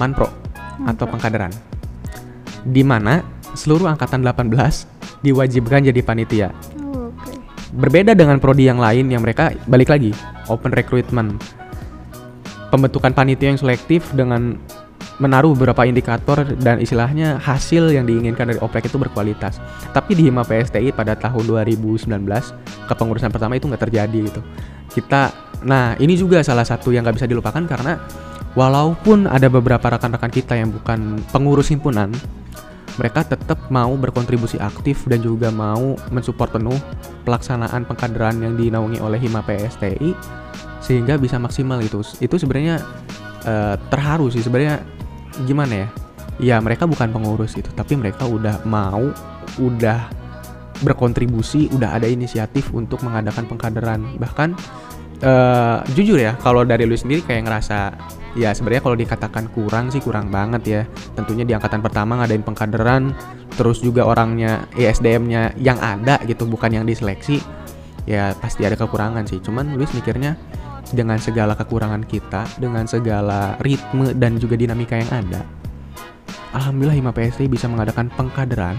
manpro, 0.00 0.24
manpro. 0.24 0.88
atau 0.88 1.04
pengkaderan. 1.04 1.52
Di 2.64 2.80
mana 2.80 3.20
seluruh 3.52 3.92
angkatan 3.92 4.24
18 4.24 5.20
diwajibkan 5.20 5.84
jadi 5.84 6.00
panitia. 6.00 6.48
Oh, 6.80 7.12
okay. 7.12 7.36
Berbeda 7.76 8.16
dengan 8.16 8.40
prodi 8.40 8.72
yang 8.72 8.80
lain 8.80 9.12
yang 9.12 9.20
mereka 9.20 9.52
balik 9.68 9.92
lagi 9.92 10.31
open 10.48 10.72
recruitment. 10.74 11.38
Pembentukan 12.72 13.12
panitia 13.12 13.52
yang 13.52 13.60
selektif 13.60 14.08
dengan 14.16 14.56
menaruh 15.20 15.52
beberapa 15.54 15.84
indikator 15.84 16.42
dan 16.58 16.80
istilahnya 16.80 17.38
hasil 17.38 17.92
yang 17.94 18.08
diinginkan 18.08 18.48
dari 18.48 18.58
oprek 18.58 18.88
itu 18.88 18.96
berkualitas. 18.96 19.62
Tapi 19.92 20.16
di 20.16 20.26
Hima 20.26 20.42
PSTI 20.42 20.90
pada 20.90 21.14
tahun 21.14 21.46
2019 21.46 22.08
kepengurusan 22.88 23.30
pertama 23.30 23.54
itu 23.54 23.68
nggak 23.68 23.82
terjadi 23.86 24.18
gitu. 24.32 24.40
Kita, 24.92 25.30
nah 25.62 25.94
ini 26.00 26.18
juga 26.18 26.40
salah 26.42 26.64
satu 26.64 26.90
yang 26.90 27.04
nggak 27.04 27.22
bisa 27.22 27.28
dilupakan 27.28 27.62
karena 27.68 28.00
walaupun 28.58 29.28
ada 29.28 29.46
beberapa 29.46 29.94
rekan-rekan 29.94 30.32
kita 30.32 30.58
yang 30.58 30.72
bukan 30.72 31.20
pengurus 31.30 31.70
himpunan, 31.70 32.12
mereka 33.00 33.24
tetap 33.24 33.56
mau 33.72 33.92
berkontribusi 33.96 34.60
aktif 34.60 35.08
dan 35.08 35.24
juga 35.24 35.48
mau 35.48 35.96
mensupport 36.12 36.60
penuh 36.60 36.76
pelaksanaan 37.24 37.88
pengkaderan 37.88 38.40
yang 38.42 38.54
dinaungi 38.58 39.00
oleh 39.00 39.16
Hima 39.16 39.40
PSTI 39.40 40.12
sehingga 40.82 41.16
bisa 41.16 41.38
maksimal 41.38 41.80
itu. 41.80 42.04
Itu 42.20 42.36
sebenarnya 42.36 42.82
uh, 43.48 43.76
terharu 43.88 44.28
sih. 44.28 44.44
Sebenarnya 44.44 44.82
gimana 45.48 45.86
ya? 45.86 45.88
Ya 46.40 46.56
mereka 46.58 46.88
bukan 46.88 47.12
pengurus 47.12 47.54
itu 47.54 47.68
tapi 47.76 47.94
mereka 47.94 48.24
udah 48.26 48.64
mau 48.66 49.12
udah 49.60 50.10
berkontribusi 50.82 51.70
udah 51.70 51.94
ada 51.94 52.10
inisiatif 52.10 52.74
untuk 52.74 53.00
mengadakan 53.06 53.46
pengkaderan. 53.46 54.18
Bahkan 54.18 54.48
uh, 55.22 55.78
jujur 55.94 56.18
ya 56.18 56.36
kalau 56.42 56.66
dari 56.66 56.84
lu 56.84 56.98
sendiri 56.98 57.22
kayak 57.24 57.48
ngerasa 57.48 57.94
ya 58.38 58.52
sebenarnya 58.56 58.82
kalau 58.84 58.96
dikatakan 58.96 59.44
kurang 59.52 59.92
sih 59.92 60.00
kurang 60.00 60.28
banget 60.32 60.62
ya. 60.64 60.82
Tentunya 61.16 61.44
di 61.44 61.52
angkatan 61.52 61.80
pertama 61.84 62.20
ngadain 62.22 62.44
pengkaderan 62.44 63.12
terus 63.52 63.84
juga 63.84 64.08
orangnya 64.08 64.64
ISDM-nya 64.76 65.56
yang 65.60 65.76
ada 65.80 66.16
gitu 66.24 66.48
bukan 66.48 66.72
yang 66.72 66.84
diseleksi 66.88 67.44
ya 68.08 68.32
pasti 68.38 68.64
ada 68.64 68.74
kekurangan 68.78 69.28
sih. 69.28 69.38
Cuman 69.44 69.76
Luis 69.76 69.92
mikirnya 69.92 70.36
dengan 70.92 71.16
segala 71.16 71.56
kekurangan 71.56 72.04
kita, 72.04 72.44
dengan 72.60 72.84
segala 72.84 73.56
ritme 73.64 74.12
dan 74.18 74.36
juga 74.36 74.58
dinamika 74.60 74.98
yang 74.98 75.08
ada, 75.08 75.40
Alhamdulillah 76.52 76.96
Hima 76.98 77.12
PST 77.16 77.48
bisa 77.48 77.64
mengadakan 77.64 78.12
pengkaderan 78.12 78.76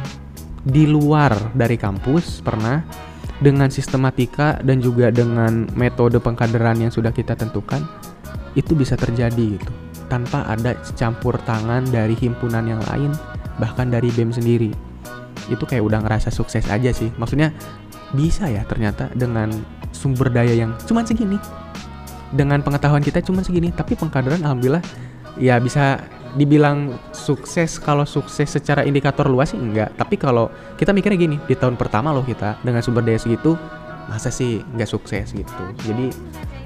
di 0.62 0.86
luar 0.86 1.33
dari 1.57 1.75
kampus 1.75 2.39
pernah 2.45 2.86
dengan 3.41 3.67
sistematika 3.67 4.62
dan 4.62 4.79
juga 4.79 5.10
dengan 5.10 5.67
metode 5.75 6.22
pengkaderan 6.22 6.79
yang 6.79 6.93
sudah 6.93 7.12
kita 7.12 7.36
tentukan 7.36 7.83
itu 8.53 8.74
bisa 8.77 8.93
terjadi 8.98 9.57
gitu. 9.57 9.72
Tanpa 10.12 10.45
ada 10.45 10.77
campur 10.93 11.38
tangan 11.41 11.86
dari 11.89 12.13
himpunan 12.13 12.65
yang 12.65 12.81
lain 12.91 13.13
bahkan 13.57 13.89
dari 13.89 14.10
BEM 14.13 14.33
sendiri. 14.33 14.74
Itu 15.50 15.65
kayak 15.65 15.83
udah 15.83 16.00
ngerasa 16.05 16.29
sukses 16.29 16.65
aja 16.69 16.89
sih. 16.93 17.10
Maksudnya 17.17 17.53
bisa 18.13 18.45
ya 18.45 18.62
ternyata 18.69 19.10
dengan 19.17 19.50
sumber 19.89 20.29
daya 20.29 20.53
yang 20.53 20.77
cuma 20.86 21.01
segini. 21.05 21.38
Dengan 22.33 22.65
pengetahuan 22.65 23.01
kita 23.05 23.22
cuma 23.22 23.45
segini 23.45 23.69
tapi 23.69 23.93
pengkaderan 23.93 24.41
alhamdulillah 24.41 24.81
ya 25.38 25.57
bisa 25.62 26.01
dibilang 26.33 26.98
sukses. 27.13 27.77
Kalau 27.77 28.05
sukses 28.05 28.50
secara 28.50 28.86
indikator 28.86 29.29
luas 29.29 29.53
sih 29.53 29.62
enggak. 29.62 29.93
Tapi 29.98 30.17
kalau 30.17 30.50
kita 30.77 30.93
mikirnya 30.93 31.17
gini 31.17 31.38
di 31.45 31.53
tahun 31.57 31.77
pertama 31.77 32.10
loh 32.13 32.25
kita 32.25 32.62
dengan 32.65 32.81
sumber 32.81 33.05
daya 33.05 33.22
segitu 33.22 33.57
masa 34.10 34.29
sih 34.33 34.62
nggak 34.77 34.89
sukses 34.89 35.33
gitu? 35.33 35.63
Jadi 35.86 36.10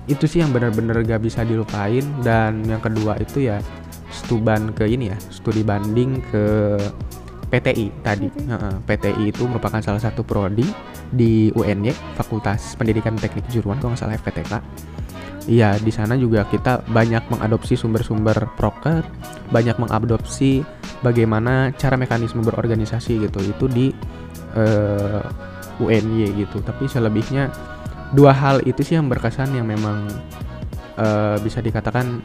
itu 0.08 0.24
sih 0.24 0.40
yang 0.40 0.56
benar-benar 0.56 1.04
gak 1.04 1.22
bisa 1.24 1.44
dilupain 1.44 2.04
dan 2.24 2.64
yang 2.64 2.80
kedua 2.80 3.20
itu 3.20 3.48
ya 3.52 3.60
stuban 4.12 4.72
ke 4.72 4.88
ini 4.88 5.12
ya 5.12 5.18
studi 5.30 5.62
banding 5.62 6.24
ke 6.32 6.76
PTI 7.48 7.88
tadi 8.04 8.28
PTI. 8.28 8.84
PTI 8.84 9.24
itu 9.32 9.44
merupakan 9.48 9.80
salah 9.80 10.00
satu 10.04 10.24
prodi 10.24 10.68
di 11.08 11.48
UNY 11.56 11.96
Fakultas 12.20 12.76
Pendidikan 12.76 13.16
Teknik 13.16 13.48
Juruan 13.48 13.80
kalau 13.80 13.96
nggak 13.96 14.02
salah 14.04 14.16
FPTK 14.20 14.54
Iya, 15.48 15.80
di 15.80 15.96
sana 15.96 16.20
juga 16.20 16.44
kita 16.44 16.84
banyak 16.92 17.32
mengadopsi 17.32 17.80
sumber-sumber 17.80 18.52
proker, 18.60 19.08
banyak 19.48 19.80
mengadopsi 19.80 20.60
bagaimana 21.00 21.72
cara 21.80 21.96
mekanisme 21.96 22.44
berorganisasi 22.44 23.16
gitu. 23.24 23.40
Itu 23.40 23.72
di 23.72 23.96
uh, 24.60 25.24
eh, 25.24 25.24
UNY 25.80 26.36
gitu. 26.44 26.60
Tapi 26.60 26.92
selebihnya 26.92 27.48
dua 28.16 28.32
hal 28.32 28.64
itu 28.64 28.84
sih 28.84 28.96
yang 28.96 29.12
berkesan 29.12 29.52
yang 29.56 29.68
memang 29.68 30.08
uh, 31.00 31.36
bisa 31.44 31.60
dikatakan 31.60 32.24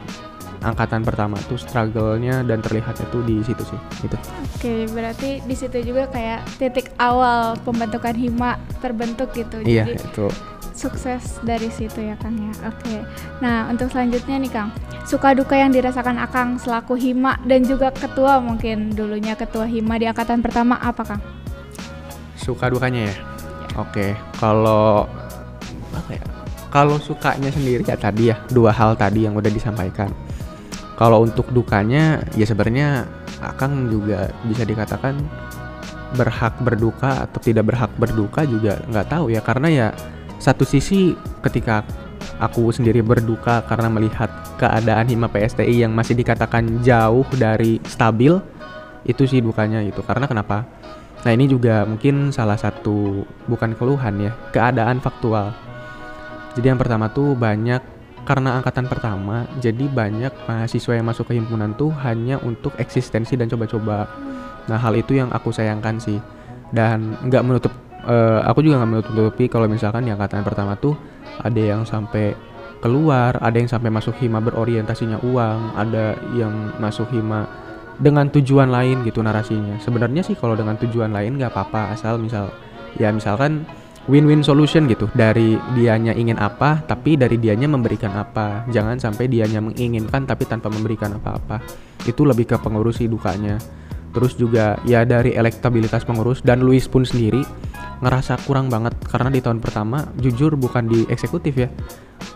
angkatan 0.63 1.03
pertama 1.03 1.35
tuh 1.51 1.59
struggle-nya 1.59 2.39
dan 2.47 2.63
terlihat 2.63 2.95
itu 2.95 3.19
di 3.27 3.43
situ 3.43 3.63
sih 3.67 3.79
gitu. 4.07 4.15
Oke, 4.55 4.75
berarti 4.95 5.43
di 5.43 5.55
situ 5.59 5.83
juga 5.83 6.07
kayak 6.07 6.47
titik 6.55 6.95
awal 6.95 7.59
pembentukan 7.67 8.15
hima 8.15 8.55
terbentuk 8.79 9.35
gitu. 9.35 9.59
Iya, 9.59 9.91
Jadi, 9.91 9.99
itu 9.99 10.27
sukses 10.73 11.37
dari 11.45 11.69
situ 11.69 12.01
ya 12.01 12.17
Kang 12.17 12.35
ya. 12.35 12.53
Oke. 12.67 13.05
Nah, 13.39 13.69
untuk 13.69 13.93
selanjutnya 13.93 14.41
nih 14.41 14.51
Kang, 14.51 14.69
suka 15.05 15.31
duka 15.37 15.55
yang 15.55 15.69
dirasakan 15.71 16.17
Akang 16.19 16.57
selaku 16.57 16.97
Hima 16.97 17.37
dan 17.45 17.63
juga 17.63 17.93
ketua 17.93 18.41
mungkin 18.41 18.91
dulunya 18.91 19.37
ketua 19.37 19.69
Hima 19.69 19.95
di 20.01 20.09
angkatan 20.09 20.41
pertama 20.41 20.75
apa 20.81 21.05
Kang? 21.05 21.21
Suka 22.35 22.67
dukanya 22.67 23.07
ya. 23.07 23.15
Oke, 23.79 24.17
kalau 24.37 25.07
ya? 25.07 25.22
Kalau 26.73 26.97
sukanya 26.97 27.53
sendiri 27.53 27.85
ya 27.85 27.93
tadi 27.93 28.33
ya 28.33 28.41
dua 28.49 28.73
hal 28.73 28.97
tadi 28.97 29.29
yang 29.29 29.37
udah 29.37 29.53
disampaikan. 29.53 30.09
Kalau 30.97 31.21
untuk 31.21 31.53
dukanya 31.53 32.25
ya 32.33 32.49
sebenarnya 32.49 33.05
Akang 33.45 33.93
juga 33.93 34.33
bisa 34.49 34.65
dikatakan 34.65 35.21
berhak 36.17 36.57
berduka 36.65 37.29
atau 37.29 37.37
tidak 37.43 37.69
berhak 37.69 37.91
berduka 38.01 38.41
juga 38.49 38.81
nggak 38.89 39.05
tahu 39.05 39.29
ya. 39.29 39.45
Karena 39.45 39.67
ya 39.69 39.87
satu 40.41 40.65
sisi 40.65 41.13
ketika 41.45 41.85
aku 42.41 42.73
sendiri 42.73 43.05
berduka 43.05 43.61
karena 43.69 43.93
melihat 43.93 44.33
keadaan 44.57 45.05
Hima 45.05 45.29
PSTI 45.29 45.85
yang 45.85 45.93
masih 45.93 46.17
dikatakan 46.17 46.81
jauh 46.81 47.27
dari 47.37 47.77
stabil 47.85 48.33
itu 49.05 49.23
sih 49.29 49.45
dukanya 49.45 49.85
itu 49.85 50.01
karena 50.01 50.25
kenapa? 50.25 50.65
Nah 51.21 51.31
ini 51.31 51.45
juga 51.45 51.85
mungkin 51.85 52.33
salah 52.33 52.57
satu 52.57 53.27
bukan 53.45 53.77
keluhan 53.77 54.17
ya 54.17 54.31
keadaan 54.49 54.97
faktual 54.97 55.53
jadi 56.53 56.73
yang 56.73 56.79
pertama 56.79 57.09
tuh 57.09 57.33
banyak 57.33 57.81
karena 58.23 58.55
angkatan 58.55 58.87
pertama, 58.87 59.43
jadi 59.59 59.83
banyak 59.91 60.31
mahasiswa 60.47 60.95
yang 60.95 61.11
masuk 61.11 61.27
ke 61.27 61.33
himpunan 61.35 61.75
tuh 61.75 61.91
hanya 62.07 62.39
untuk 62.39 62.71
eksistensi 62.79 63.35
dan 63.35 63.51
coba-coba. 63.51 64.07
Nah 64.71 64.79
hal 64.79 64.95
itu 64.95 65.19
yang 65.19 65.27
aku 65.35 65.51
sayangkan 65.51 65.99
sih. 65.99 66.23
Dan 66.71 67.19
nggak 67.19 67.43
menutup, 67.43 67.73
uh, 68.07 68.39
aku 68.47 68.63
juga 68.63 68.79
nggak 68.79 68.91
menutup-nutupi 68.95 69.45
kalau 69.51 69.67
misalkan 69.67 70.07
di 70.07 70.11
angkatan 70.15 70.41
pertama 70.41 70.79
tuh 70.79 70.95
ada 71.43 71.59
yang 71.59 71.83
sampai 71.83 72.31
keluar, 72.79 73.35
ada 73.43 73.59
yang 73.59 73.67
sampai 73.67 73.91
masuk 73.91 74.15
hima 74.23 74.39
berorientasinya 74.39 75.19
uang, 75.19 75.75
ada 75.75 76.15
yang 76.31 76.51
masuk 76.79 77.11
hima 77.11 77.45
dengan 77.99 78.31
tujuan 78.31 78.71
lain 78.71 79.03
gitu 79.03 79.19
narasinya. 79.19 79.83
Sebenarnya 79.83 80.23
sih 80.23 80.39
kalau 80.39 80.55
dengan 80.55 80.79
tujuan 80.79 81.11
lain 81.11 81.35
nggak 81.35 81.51
apa-apa 81.51 81.91
asal 81.91 82.15
misal 82.17 82.55
ya 82.97 83.11
misalkan 83.11 83.67
win-win 84.07 84.43
solution 84.43 84.87
gitu. 84.91 85.07
Dari 85.15 85.55
dianya 85.75 86.11
ingin 86.11 86.35
apa 86.39 86.83
tapi 86.83 87.15
dari 87.15 87.39
dianya 87.39 87.69
memberikan 87.69 88.11
apa. 88.15 88.67
Jangan 88.67 88.99
sampai 88.99 89.31
dianya 89.31 89.63
menginginkan 89.63 90.27
tapi 90.27 90.43
tanpa 90.47 90.67
memberikan 90.67 91.15
apa-apa. 91.15 91.63
Itu 92.03 92.27
lebih 92.27 92.51
ke 92.51 92.57
pengurus 92.59 92.99
dukanya. 93.03 93.59
Terus 94.13 94.37
juga 94.37 94.77
ya 94.85 95.01
dari 95.07 95.33
elektabilitas 95.33 96.05
pengurus 96.05 96.45
dan 96.45 96.61
Luis 96.61 96.85
pun 96.85 97.01
sendiri 97.01 97.41
ngerasa 98.03 98.43
kurang 98.45 98.67
banget. 98.67 98.93
Karena 99.07 99.31
di 99.31 99.39
tahun 99.39 99.63
pertama 99.63 100.05
jujur 100.19 100.59
bukan 100.59 100.85
di 100.85 101.07
eksekutif 101.07 101.55
ya. 101.55 101.69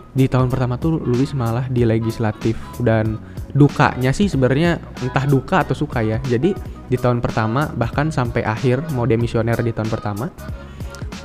Di 0.08 0.26
tahun 0.26 0.50
pertama 0.50 0.80
tuh 0.80 0.98
Luis 0.98 1.36
malah 1.36 1.68
di 1.70 1.84
legislatif. 1.86 2.58
Dan 2.80 3.20
dukanya 3.54 4.10
sih 4.10 4.26
sebenarnya 4.26 4.80
entah 5.04 5.28
duka 5.28 5.62
atau 5.62 5.76
suka 5.76 6.02
ya. 6.02 6.18
Jadi 6.26 6.56
di 6.88 6.96
tahun 6.96 7.20
pertama 7.20 7.68
bahkan 7.76 8.08
sampai 8.08 8.42
akhir 8.42 8.90
mau 8.96 9.04
demisioner 9.04 9.60
di 9.60 9.70
tahun 9.76 9.92
pertama 9.92 10.32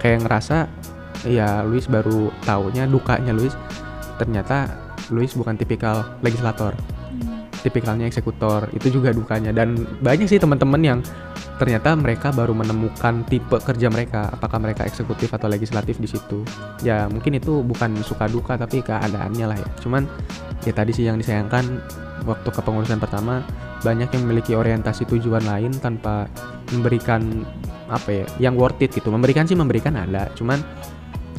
kayak 0.03 0.27
ngerasa 0.27 0.67
ya 1.23 1.63
Luis 1.63 1.87
baru 1.87 2.27
taunya 2.43 2.83
dukanya 2.83 3.31
Luis 3.31 3.55
ternyata 4.19 4.67
Luis 5.09 5.31
bukan 5.33 5.55
tipikal 5.55 6.03
legislator. 6.19 6.75
Hmm. 7.13 7.45
tipikalnya 7.63 8.11
eksekutor 8.11 8.67
itu 8.75 8.99
juga 8.99 9.15
dukanya. 9.15 9.55
Dan 9.55 9.87
banyak 10.03 10.27
sih 10.27 10.35
teman-teman 10.35 10.81
yang 10.83 10.99
ternyata 11.55 11.95
mereka 11.95 12.35
baru 12.35 12.51
menemukan 12.51 13.23
tipe 13.29 13.55
kerja 13.55 13.87
mereka 13.87 14.27
apakah 14.35 14.59
mereka 14.59 14.83
eksekutif 14.83 15.31
atau 15.31 15.47
legislatif 15.47 15.95
di 15.95 16.09
situ. 16.11 16.43
Ya 16.83 17.07
mungkin 17.07 17.39
itu 17.39 17.63
bukan 17.63 18.03
suka 18.03 18.27
duka 18.27 18.59
tapi 18.59 18.83
keadaannya 18.83 19.45
lah 19.47 19.55
ya. 19.55 19.69
Cuman 19.79 20.03
ya 20.67 20.75
tadi 20.75 20.91
sih 20.91 21.07
yang 21.07 21.15
disayangkan 21.15 21.79
waktu 22.27 22.49
kepengurusan 22.51 22.99
pertama 22.99 23.39
banyak 23.79 24.11
yang 24.11 24.23
memiliki 24.27 24.55
orientasi 24.59 25.07
tujuan 25.07 25.43
lain 25.47 25.71
tanpa 25.79 26.27
memberikan 26.75 27.47
apa 27.93 28.09
ya 28.09 28.25
yang 28.49 28.57
worth 28.57 28.81
it 28.81 28.91
gitu. 28.91 29.13
Memberikan 29.13 29.45
sih 29.45 29.53
memberikan 29.53 29.93
ada 29.93 30.33
cuman 30.33 30.59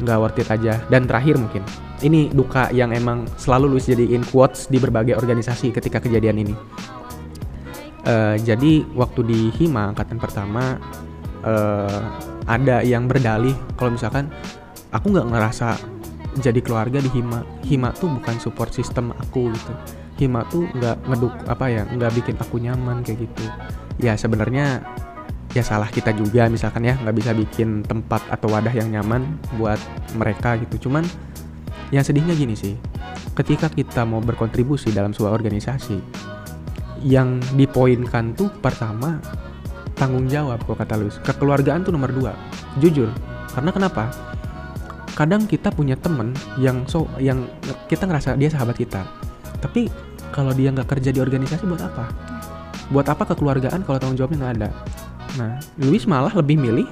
nggak 0.01 0.19
worth 0.19 0.39
it 0.39 0.49
aja. 0.51 0.81
Dan 0.89 1.07
terakhir 1.11 1.39
mungkin 1.39 1.67
ini 2.03 2.31
duka 2.31 2.71
yang 2.75 2.91
emang 2.91 3.27
selalu 3.39 3.79
Luis 3.79 3.87
jadiin 3.87 4.23
quotes 4.29 4.67
di 4.71 4.79
berbagai 4.79 5.19
organisasi 5.19 5.75
ketika 5.75 5.99
kejadian 6.03 6.43
ini. 6.47 6.55
Uh, 8.05 8.37
jadi 8.37 8.85
waktu 8.93 9.21
di 9.25 9.41
Hima 9.57 9.89
angkatan 9.89 10.21
pertama 10.21 10.77
uh, 11.41 12.01
ada 12.45 12.85
yang 12.85 13.09
berdalih. 13.09 13.57
Kalau 13.81 13.97
misalkan 13.97 14.29
aku 14.93 15.09
nggak 15.09 15.29
ngerasa 15.33 15.81
jadi 16.43 16.61
keluarga 16.61 17.01
di 17.01 17.09
Hima. 17.09 17.41
Hima 17.65 17.97
tuh 17.97 18.13
bukan 18.13 18.37
support 18.37 18.77
system 18.77 19.15
aku 19.17 19.49
gitu. 19.55 19.73
Hima 20.21 20.45
tuh 20.53 20.69
nggak 20.77 20.97
ngeduk 21.09 21.35
apa 21.49 21.65
ya 21.73 21.83
nggak 21.89 22.13
bikin 22.13 22.37
aku 22.37 22.61
nyaman 22.61 23.01
kayak 23.01 23.25
gitu. 23.25 23.45
Ya 23.97 24.19
sebenarnya 24.19 24.85
ya 25.55 25.63
salah 25.63 25.87
kita 25.87 26.11
juga 26.11 26.51
misalkan 26.51 26.83
ya 26.83 26.99
nggak 26.99 27.15
bisa 27.15 27.31
bikin 27.31 27.87
tempat 27.87 28.27
atau 28.27 28.51
wadah 28.51 28.75
yang 28.75 28.91
nyaman 28.91 29.23
buat 29.55 29.79
mereka 30.19 30.59
gitu. 30.59 30.91
Cuman 30.91 31.07
yang 31.95 32.03
sedihnya 32.03 32.35
gini 32.35 32.59
sih 32.59 32.75
ketika 33.39 33.71
kita 33.71 34.03
mau 34.03 34.19
berkontribusi 34.19 34.91
dalam 34.91 35.15
sebuah 35.15 35.31
organisasi 35.31 36.03
yang 37.07 37.39
dipoinkan 37.55 38.35
tuh 38.35 38.51
pertama 38.59 39.23
tanggung 39.95 40.27
jawab 40.27 40.59
kok 40.67 40.75
kata 40.75 40.99
Luis 40.99 41.23
kekeluargaan 41.23 41.87
tuh 41.87 41.95
nomor 41.95 42.11
dua 42.11 42.35
jujur. 42.83 43.09
Karena 43.55 43.71
kenapa? 43.71 44.11
Kadang 45.15 45.47
kita 45.47 45.71
punya 45.71 45.95
temen 45.95 46.35
yang 46.59 46.83
so 46.91 47.07
yang 47.23 47.47
kita 47.87 48.11
ngerasa 48.11 48.35
dia 48.35 48.51
sahabat 48.51 48.75
kita 48.75 49.07
tapi 49.63 49.87
kalau 50.35 50.51
dia 50.51 50.75
nggak 50.75 50.99
kerja 50.99 51.15
di 51.15 51.23
organisasi 51.23 51.63
buat 51.63 51.79
apa? 51.79 52.11
Buat 52.91 53.07
apa 53.15 53.23
kekeluargaan 53.31 53.87
kalau 53.87 54.03
tanggung 54.03 54.19
jawabnya 54.19 54.39
nggak 54.43 54.55
ada 54.59 54.71
Nah, 55.39 55.59
Luis 55.81 56.07
malah 56.07 56.31
lebih 56.35 56.59
milih 56.59 56.87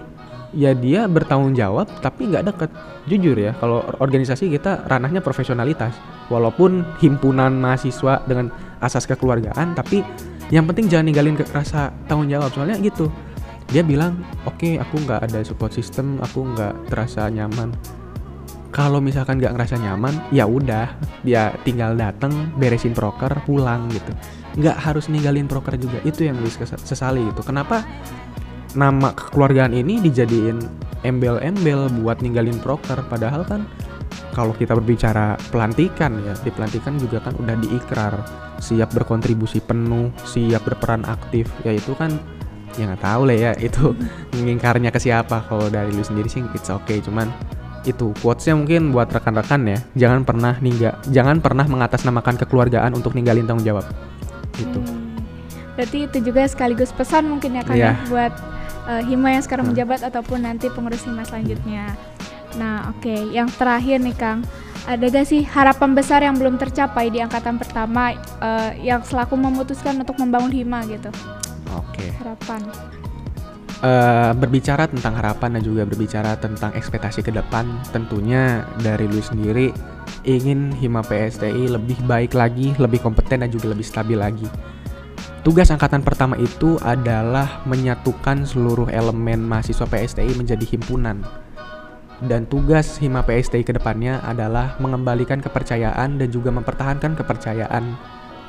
ya 0.52 0.76
dia 0.76 1.08
bertanggung 1.08 1.56
jawab 1.56 1.88
tapi 2.04 2.28
nggak 2.28 2.44
deket. 2.52 2.70
Jujur 3.08 3.34
ya, 3.34 3.50
kalau 3.58 3.82
organisasi 3.98 4.46
kita 4.52 4.86
ranahnya 4.86 5.18
profesionalitas. 5.18 5.96
Walaupun 6.30 6.86
himpunan 7.02 7.50
mahasiswa 7.58 8.22
dengan 8.24 8.48
asas 8.78 9.04
kekeluargaan, 9.10 9.74
tapi 9.74 10.06
yang 10.48 10.64
penting 10.70 10.86
jangan 10.86 11.10
ninggalin 11.10 11.36
rasa 11.50 11.90
tanggung 12.06 12.30
jawab. 12.30 12.48
Soalnya 12.54 12.78
gitu, 12.78 13.10
dia 13.68 13.82
bilang, 13.82 14.22
oke 14.46 14.56
okay, 14.60 14.72
aku 14.78 15.02
nggak 15.02 15.28
ada 15.28 15.42
support 15.42 15.74
system, 15.74 16.22
aku 16.22 16.46
nggak 16.54 16.92
terasa 16.92 17.26
nyaman. 17.28 17.74
Kalau 18.72 19.04
misalkan 19.04 19.36
nggak 19.36 19.52
ngerasa 19.52 19.76
nyaman, 19.76 20.32
ya 20.32 20.48
udah, 20.48 20.96
dia 21.20 21.52
tinggal 21.60 21.92
datang, 21.92 22.54
beresin 22.56 22.96
proker, 22.96 23.44
pulang 23.44 23.92
gitu. 23.92 24.12
Nggak 24.56 24.76
harus 24.80 25.12
ninggalin 25.12 25.44
proker 25.44 25.76
juga. 25.76 26.00
Itu 26.08 26.24
yang 26.24 26.40
Luis 26.40 26.56
sesali 26.56 27.20
gitu. 27.28 27.44
Kenapa 27.44 27.84
nama 28.74 29.12
kekeluargaan 29.12 29.76
ini 29.76 30.00
dijadiin 30.00 30.58
embel-embel 31.02 31.90
buat 32.00 32.22
ninggalin 32.22 32.56
proker 32.62 33.02
padahal 33.10 33.42
kan 33.44 33.66
kalau 34.32 34.56
kita 34.56 34.72
berbicara 34.72 35.36
pelantikan 35.52 36.16
ya 36.24 36.32
di 36.40 36.48
pelantikan 36.48 36.96
juga 36.96 37.20
kan 37.20 37.36
udah 37.36 37.56
diikrar. 37.60 38.14
Siap 38.62 38.94
berkontribusi 38.96 39.60
penuh 39.60 40.08
siap 40.24 40.64
berperan 40.64 41.04
aktif. 41.04 41.52
Ya 41.68 41.76
itu 41.76 41.92
kan 41.92 42.16
ya 42.80 42.88
nggak 42.88 43.04
tahu 43.04 43.28
lah 43.28 43.36
ya 43.36 43.52
itu 43.68 43.92
ngingkarnya 44.32 44.88
ke 44.88 45.00
siapa. 45.00 45.44
Kalau 45.44 45.68
dari 45.68 45.92
lu 45.92 46.00
sendiri 46.00 46.32
sih 46.32 46.40
it's 46.56 46.72
okay. 46.72 47.04
Cuman 47.04 47.28
itu 47.84 48.14
quotesnya 48.24 48.56
mungkin 48.56 48.88
buat 48.88 49.12
rekan-rekan 49.12 49.68
ya. 49.68 49.78
Jangan 50.08 50.24
pernah 50.24 50.56
ningga 50.64 50.96
jangan 51.12 51.44
pernah 51.44 51.68
mengatasnamakan 51.68 52.40
kekeluargaan 52.40 52.96
untuk 52.96 53.12
ninggalin 53.12 53.44
tanggung 53.44 53.68
jawab. 53.68 53.84
Itu. 54.56 54.80
Hmm. 54.80 55.00
berarti 55.72 56.04
itu 56.04 56.18
juga 56.20 56.44
sekaligus 56.44 56.92
pesan 56.92 57.32
mungkin 57.32 57.56
ya 57.56 57.64
kan 57.64 57.72
yeah. 57.72 57.96
ya 57.96 58.08
buat 58.12 58.32
uh, 58.86 59.02
Hima 59.02 59.34
yang 59.34 59.44
sekarang 59.44 59.68
hmm. 59.68 59.76
menjabat 59.76 60.00
ataupun 60.06 60.42
nanti 60.42 60.66
pengurus 60.72 61.04
Hima 61.06 61.22
selanjutnya. 61.26 61.94
Nah, 62.60 62.92
oke, 62.92 63.00
okay. 63.00 63.20
yang 63.32 63.48
terakhir 63.48 63.96
nih 64.02 64.16
Kang, 64.16 64.44
ada 64.84 65.04
gak 65.08 65.24
sih 65.24 65.46
harapan 65.46 65.90
besar 65.96 66.20
yang 66.20 66.36
belum 66.36 66.60
tercapai 66.60 67.08
di 67.08 67.22
angkatan 67.24 67.56
pertama 67.56 68.12
uh, 68.42 68.76
yang 68.76 69.00
selaku 69.00 69.38
memutuskan 69.38 69.96
untuk 69.96 70.18
membangun 70.20 70.52
Hima 70.52 70.84
gitu? 70.90 71.08
Oke. 71.72 72.02
Okay. 72.02 72.08
Harapan. 72.20 72.60
Uh, 73.82 74.30
berbicara 74.38 74.86
tentang 74.86 75.18
harapan 75.18 75.58
dan 75.58 75.62
juga 75.66 75.82
berbicara 75.82 76.38
tentang 76.38 76.70
ekspektasi 76.70 77.26
ke 77.26 77.34
depan, 77.34 77.66
tentunya 77.90 78.62
dari 78.78 79.10
Luis 79.10 79.26
sendiri 79.26 79.74
ingin 80.22 80.70
Hima 80.78 81.02
PSTI 81.02 81.66
lebih 81.66 81.98
baik 82.06 82.38
lagi, 82.38 82.70
lebih 82.78 83.02
kompeten 83.02 83.42
dan 83.42 83.50
juga 83.50 83.74
lebih 83.74 83.82
stabil 83.82 84.14
lagi 84.14 84.46
Tugas 85.42 85.74
angkatan 85.74 86.06
pertama 86.06 86.38
itu 86.38 86.78
adalah 86.86 87.66
menyatukan 87.66 88.46
seluruh 88.46 88.86
elemen 88.94 89.42
mahasiswa 89.42 89.82
PSTI 89.90 90.38
menjadi 90.38 90.62
himpunan. 90.62 91.18
Dan 92.22 92.46
tugas 92.46 93.02
Hima 93.02 93.26
PSTI 93.26 93.66
ke 93.66 93.74
depannya 93.74 94.22
adalah 94.22 94.78
mengembalikan 94.78 95.42
kepercayaan 95.42 96.22
dan 96.22 96.30
juga 96.30 96.54
mempertahankan 96.54 97.18
kepercayaan 97.18 97.82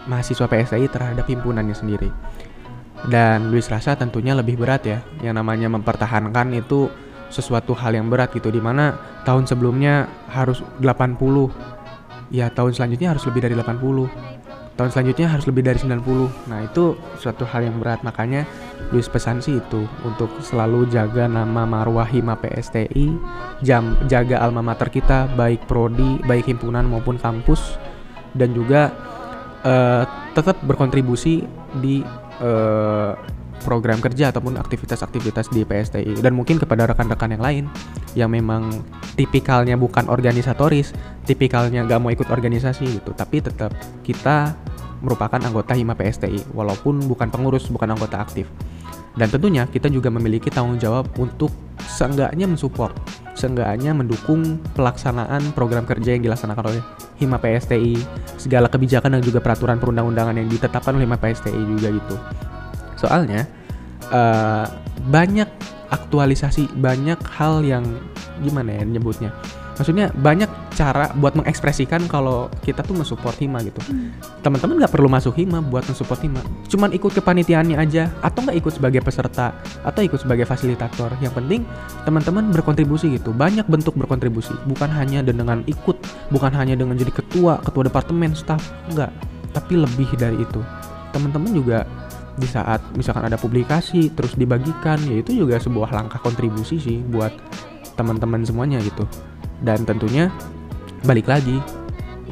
mahasiswa 0.05 0.45
PSTI 0.45 0.85
terhadap 0.85 1.25
himpunannya 1.25 1.73
sendiri. 1.73 2.13
Dan 3.09 3.49
Luis 3.49 3.73
rasa 3.73 3.97
tentunya 3.97 4.37
lebih 4.37 4.61
berat 4.61 4.85
ya, 4.85 5.01
yang 5.25 5.33
namanya 5.33 5.73
mempertahankan 5.73 6.53
itu 6.53 6.93
sesuatu 7.33 7.73
hal 7.73 7.97
yang 7.97 8.05
berat 8.13 8.29
gitu, 8.37 8.53
di 8.53 8.61
mana 8.61 8.93
tahun 9.25 9.49
sebelumnya 9.49 10.05
harus 10.29 10.61
80, 10.77 11.49
ya 12.29 12.53
tahun 12.53 12.77
selanjutnya 12.77 13.17
harus 13.17 13.25
lebih 13.25 13.49
dari 13.49 13.57
80 13.57 14.32
tahun 14.73 14.89
selanjutnya 14.89 15.27
harus 15.29 15.45
lebih 15.45 15.61
dari 15.61 15.77
90 15.77 16.49
nah 16.49 16.59
itu 16.65 16.97
suatu 17.21 17.45
hal 17.45 17.65
yang 17.65 17.77
berat. 17.77 18.01
Makanya 18.01 18.45
Luis 18.89 19.09
pesan 19.09 19.41
sih 19.41 19.61
itu 19.61 19.85
untuk 20.05 20.29
selalu 20.41 20.89
jaga 20.89 21.29
nama 21.29 21.65
marwah 21.65 22.05
Hima 22.05 22.37
PSTI 22.37 23.13
jam 23.61 23.97
jaga 24.09 24.41
alma 24.41 24.65
mater 24.65 24.89
kita 24.89 25.29
baik 25.33 25.65
prodi 25.69 26.21
baik 26.25 26.49
himpunan 26.49 26.85
maupun 26.89 27.21
kampus. 27.21 27.77
Dan 28.33 28.57
juga 28.57 28.89
uh, 29.61 30.03
tetap 30.33 30.57
berkontribusi 30.65 31.45
di 31.77 32.01
uh, 32.41 33.13
program 33.63 34.03
kerja 34.03 34.29
ataupun 34.29 34.59
aktivitas-aktivitas 34.59 35.49
di 35.49 35.63
PSTI 35.63 36.19
dan 36.19 36.35
mungkin 36.35 36.59
kepada 36.59 36.85
rekan-rekan 36.91 37.33
yang 37.33 37.43
lain 37.43 37.63
yang 38.13 38.29
memang 38.29 38.83
tipikalnya 39.15 39.79
bukan 39.79 40.11
organisatoris, 40.11 40.91
tipikalnya 41.23 41.87
nggak 41.87 41.99
mau 42.03 42.11
ikut 42.11 42.27
organisasi 42.27 43.01
gitu, 43.01 43.15
tapi 43.15 43.39
tetap 43.39 43.71
kita 44.03 44.53
merupakan 45.03 45.39
anggota 45.39 45.75
Hima 45.75 45.95
PSTI 45.95 46.55
walaupun 46.55 47.03
bukan 47.07 47.27
pengurus, 47.27 47.67
bukan 47.67 47.91
anggota 47.91 48.23
aktif. 48.23 48.47
Dan 49.13 49.29
tentunya 49.29 49.69
kita 49.69 49.93
juga 49.93 50.09
memiliki 50.09 50.49
tanggung 50.49 50.81
jawab 50.81 51.05
untuk 51.21 51.53
seenggaknya 51.85 52.49
mensupport, 52.49 52.97
seenggaknya 53.37 53.93
mendukung 53.93 54.57
pelaksanaan 54.73 55.53
program 55.53 55.85
kerja 55.85 56.17
yang 56.17 56.25
dilaksanakan 56.25 56.65
oleh 56.73 56.81
Hima 57.21 57.37
PSTI, 57.37 57.93
segala 58.41 58.65
kebijakan 58.65 59.19
dan 59.19 59.21
juga 59.21 59.37
peraturan 59.37 59.77
perundang-undangan 59.77 60.33
yang 60.33 60.49
ditetapkan 60.49 60.97
oleh 60.97 61.05
Hima 61.05 61.21
PSTI 61.21 61.61
juga 61.61 61.93
gitu. 61.93 62.15
Soalnya 63.03 63.43
uh, 64.15 64.65
banyak 65.11 65.49
aktualisasi, 65.91 66.71
banyak 66.79 67.19
hal 67.35 67.61
yang 67.61 67.83
gimana 68.39 68.79
ya 68.79 68.83
nyebutnya. 68.87 69.35
Maksudnya 69.73 70.13
banyak 70.13 70.45
cara 70.77 71.09
buat 71.17 71.33
mengekspresikan 71.33 72.05
kalau 72.05 72.45
kita 72.61 72.85
tuh 72.85 72.93
mensupport 72.93 73.33
Hima 73.41 73.57
gitu. 73.65 73.81
Hmm. 73.89 74.13
Teman-teman 74.45 74.77
nggak 74.77 74.93
perlu 74.93 75.09
masuk 75.09 75.33
Hima 75.33 75.65
buat 75.65 75.81
mensupport 75.89 76.21
Hima. 76.21 76.41
Cuman 76.69 76.93
ikut 76.93 77.09
kepanitiaannya 77.09 77.81
aja 77.81 78.13
atau 78.21 78.45
nggak 78.45 78.57
ikut 78.61 78.73
sebagai 78.77 79.01
peserta 79.01 79.57
atau 79.81 80.01
ikut 80.05 80.21
sebagai 80.21 80.45
fasilitator. 80.45 81.17
Yang 81.25 81.41
penting 81.41 81.61
teman-teman 82.05 82.53
berkontribusi 82.53 83.17
gitu. 83.17 83.33
Banyak 83.33 83.65
bentuk 83.65 83.97
berkontribusi. 83.97 84.53
Bukan 84.69 84.93
hanya 84.93 85.25
dengan 85.25 85.65
ikut, 85.65 85.97
bukan 86.29 86.53
hanya 86.53 86.77
dengan 86.77 86.93
jadi 86.93 87.09
ketua, 87.09 87.57
ketua 87.65 87.89
departemen, 87.89 88.37
staff, 88.37 88.61
enggak. 88.93 89.09
Tapi 89.57 89.73
lebih 89.73 90.09
dari 90.21 90.37
itu. 90.37 90.61
Teman-teman 91.13 91.49
juga 91.49 91.85
di 92.33 92.49
saat 92.49 92.81
misalkan 92.97 93.29
ada 93.29 93.37
publikasi 93.37 94.09
terus 94.09 94.33
dibagikan 94.33 94.97
ya 95.05 95.21
itu 95.21 95.45
juga 95.45 95.61
sebuah 95.61 95.93
langkah 95.93 96.17
kontribusi 96.17 96.81
sih 96.81 96.97
buat 97.05 97.33
teman-teman 97.93 98.41
semuanya 98.41 98.81
gitu. 98.81 99.05
Dan 99.61 99.85
tentunya 99.85 100.33
balik 101.05 101.29
lagi 101.29 101.61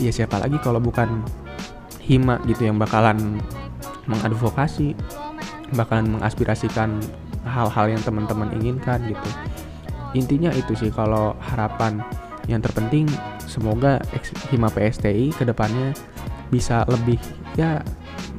ya 0.01 0.09
siapa 0.09 0.41
lagi 0.41 0.57
kalau 0.59 0.81
bukan 0.81 1.21
Hima 2.01 2.41
gitu 2.49 2.65
yang 2.65 2.81
bakalan 2.81 3.37
mengadvokasi 4.09 4.97
bakalan 5.77 6.17
mengaspirasikan 6.17 6.97
hal-hal 7.45 7.93
yang 7.93 8.01
teman-teman 8.01 8.49
inginkan 8.57 8.99
gitu. 9.05 9.29
Intinya 10.17 10.51
itu 10.51 10.75
sih 10.75 10.91
kalau 10.91 11.37
harapan 11.39 12.01
yang 12.49 12.59
terpenting 12.59 13.05
semoga 13.45 14.01
Hima 14.49 14.67
PSTI 14.73 15.31
ke 15.31 15.45
depannya 15.45 15.93
bisa 16.51 16.83
lebih 16.89 17.21
ya 17.55 17.79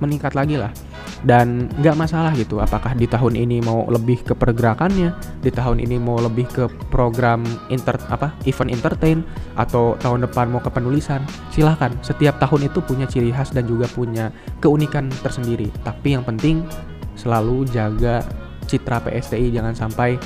meningkat 0.02 0.36
lagi 0.36 0.60
lah 0.60 0.74
dan 1.22 1.70
nggak 1.78 1.94
masalah 1.94 2.34
gitu 2.34 2.58
apakah 2.58 2.98
di 2.98 3.06
tahun 3.06 3.38
ini 3.38 3.62
mau 3.62 3.86
lebih 3.86 4.26
ke 4.26 4.34
pergerakannya 4.34 5.14
di 5.38 5.50
tahun 5.54 5.78
ini 5.78 5.96
mau 6.02 6.18
lebih 6.18 6.50
ke 6.50 6.64
program 6.90 7.46
inter 7.70 7.94
apa 8.10 8.34
event 8.42 8.74
entertain 8.74 9.22
atau 9.54 9.94
tahun 10.02 10.26
depan 10.26 10.50
mau 10.50 10.58
ke 10.58 10.70
penulisan 10.72 11.22
silahkan. 11.54 11.92
Setiap 12.02 12.40
tahun 12.42 12.72
itu 12.72 12.82
punya 12.82 13.06
ciri 13.06 13.30
khas 13.30 13.54
dan 13.54 13.68
juga 13.68 13.86
punya 13.90 14.34
keunikan 14.58 15.06
tersendiri. 15.22 15.70
Tapi 15.86 16.18
yang 16.18 16.24
penting 16.26 16.66
selalu 17.14 17.68
jaga 17.70 18.24
citra 18.66 19.04
PSTI 19.04 19.52
jangan 19.52 19.76
sampai 19.76 20.16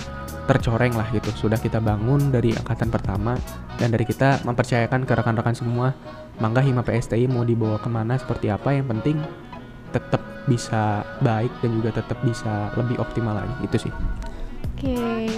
tercoreng 0.46 0.94
lah 0.94 1.10
gitu. 1.10 1.28
Sudah 1.34 1.58
kita 1.58 1.82
bangun 1.82 2.30
dari 2.30 2.54
angkatan 2.54 2.88
pertama 2.88 3.34
dan 3.76 3.90
dari 3.90 4.06
kita 4.06 4.46
mempercayakan 4.46 5.04
ke 5.04 5.12
rekan-rekan 5.12 5.56
semua 5.58 5.92
mangga 6.38 6.62
Hima 6.62 6.86
PSTI 6.86 7.26
mau 7.26 7.42
dibawa 7.42 7.80
ke 7.80 7.88
mana 7.90 8.14
seperti 8.16 8.52
apa 8.52 8.72
yang 8.72 8.86
penting 8.86 9.18
tetap 9.92 10.22
bisa 10.46 11.02
baik 11.20 11.50
dan 11.60 11.70
juga 11.74 11.90
tetap 11.98 12.18
bisa 12.22 12.70
lebih 12.78 12.96
optimal 13.02 13.34
lagi 13.36 13.54
itu 13.66 13.90
sih. 13.90 13.92
Oke, 14.76 15.32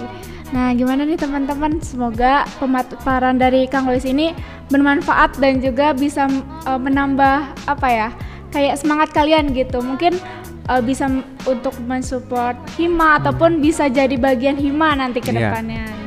nah 0.51 0.75
gimana 0.75 1.07
nih 1.07 1.15
teman-teman? 1.15 1.79
Semoga 1.79 2.43
pemaparan 2.59 3.39
dari 3.39 3.71
Kang 3.71 3.87
Luis 3.87 4.03
ini 4.03 4.35
bermanfaat 4.67 5.39
dan 5.39 5.63
juga 5.63 5.95
bisa 5.95 6.27
uh, 6.67 6.75
menambah 6.75 7.47
apa 7.63 7.87
ya, 7.87 8.09
kayak 8.51 8.75
semangat 8.75 9.15
kalian 9.15 9.55
gitu. 9.55 9.79
Mungkin 9.79 10.19
uh, 10.67 10.83
bisa 10.83 11.07
untuk 11.47 11.73
mensupport 11.87 12.59
Hima 12.75 13.15
hmm. 13.15 13.19
ataupun 13.23 13.51
bisa 13.63 13.87
jadi 13.87 14.13
bagian 14.19 14.59
Hima 14.59 14.93
nanti 14.93 15.23
ke 15.23 15.31
iya. 15.33 15.49
depannya. 15.49 15.87
Yeah. 15.87 15.97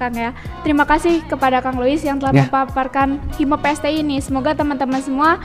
Kang 0.00 0.16
ya. 0.16 0.32
Terima 0.64 0.88
kasih 0.88 1.20
kepada 1.28 1.60
Kang 1.60 1.76
Luis 1.76 2.00
yang 2.00 2.16
telah 2.16 2.32
yeah. 2.32 2.48
memaparkan 2.48 3.20
Hima 3.36 3.60
PST 3.60 3.84
ini. 3.92 4.16
Semoga 4.24 4.56
teman-teman 4.56 5.04
semua 5.04 5.36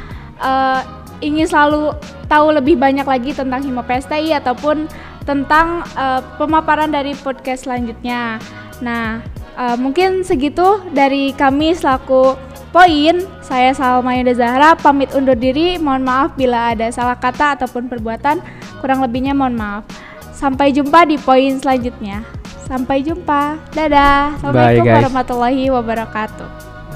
uh, 0.41 0.81
ingin 1.23 1.47
selalu 1.47 1.95
tahu 2.27 2.55
lebih 2.55 2.75
banyak 2.75 3.05
lagi 3.05 3.31
tentang 3.31 3.63
Hima 3.63 3.85
PSTI 3.85 4.35
ataupun 4.39 4.87
tentang 5.25 5.81
uh, 5.97 6.21
pemaparan 6.37 6.91
dari 6.91 7.17
podcast 7.17 7.65
selanjutnya. 7.65 8.37
Nah, 8.83 9.23
uh, 9.57 9.77
mungkin 9.79 10.21
segitu 10.21 10.83
dari 10.93 11.33
kami 11.33 11.73
selaku 11.73 12.37
Poin. 12.75 13.23
Saya 13.39 13.71
Salma 13.71 14.19
Yunda 14.19 14.35
Zahra 14.35 14.75
pamit 14.75 15.15
undur 15.15 15.39
diri. 15.39 15.79
Mohon 15.79 16.03
maaf 16.03 16.35
bila 16.35 16.75
ada 16.75 16.91
salah 16.91 17.15
kata 17.15 17.55
ataupun 17.55 17.87
perbuatan. 17.87 18.43
Kurang 18.83 18.99
lebihnya 18.99 19.31
mohon 19.31 19.55
maaf. 19.55 19.87
Sampai 20.35 20.75
jumpa 20.75 21.07
di 21.07 21.15
poin 21.15 21.55
selanjutnya. 21.55 22.27
Sampai 22.67 22.99
jumpa. 22.99 23.55
Dadah. 23.71 24.35
Assalamualaikum 24.35 24.91
Bye, 24.91 24.95
warahmatullahi 24.99 25.71
wabarakatuh. 25.71 26.47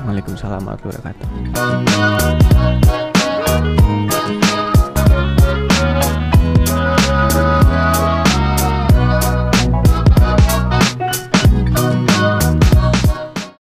Waalaikumsalam 0.03 0.67
warahmatullahi 0.67 0.99
wabarakatuh. 0.99 3.07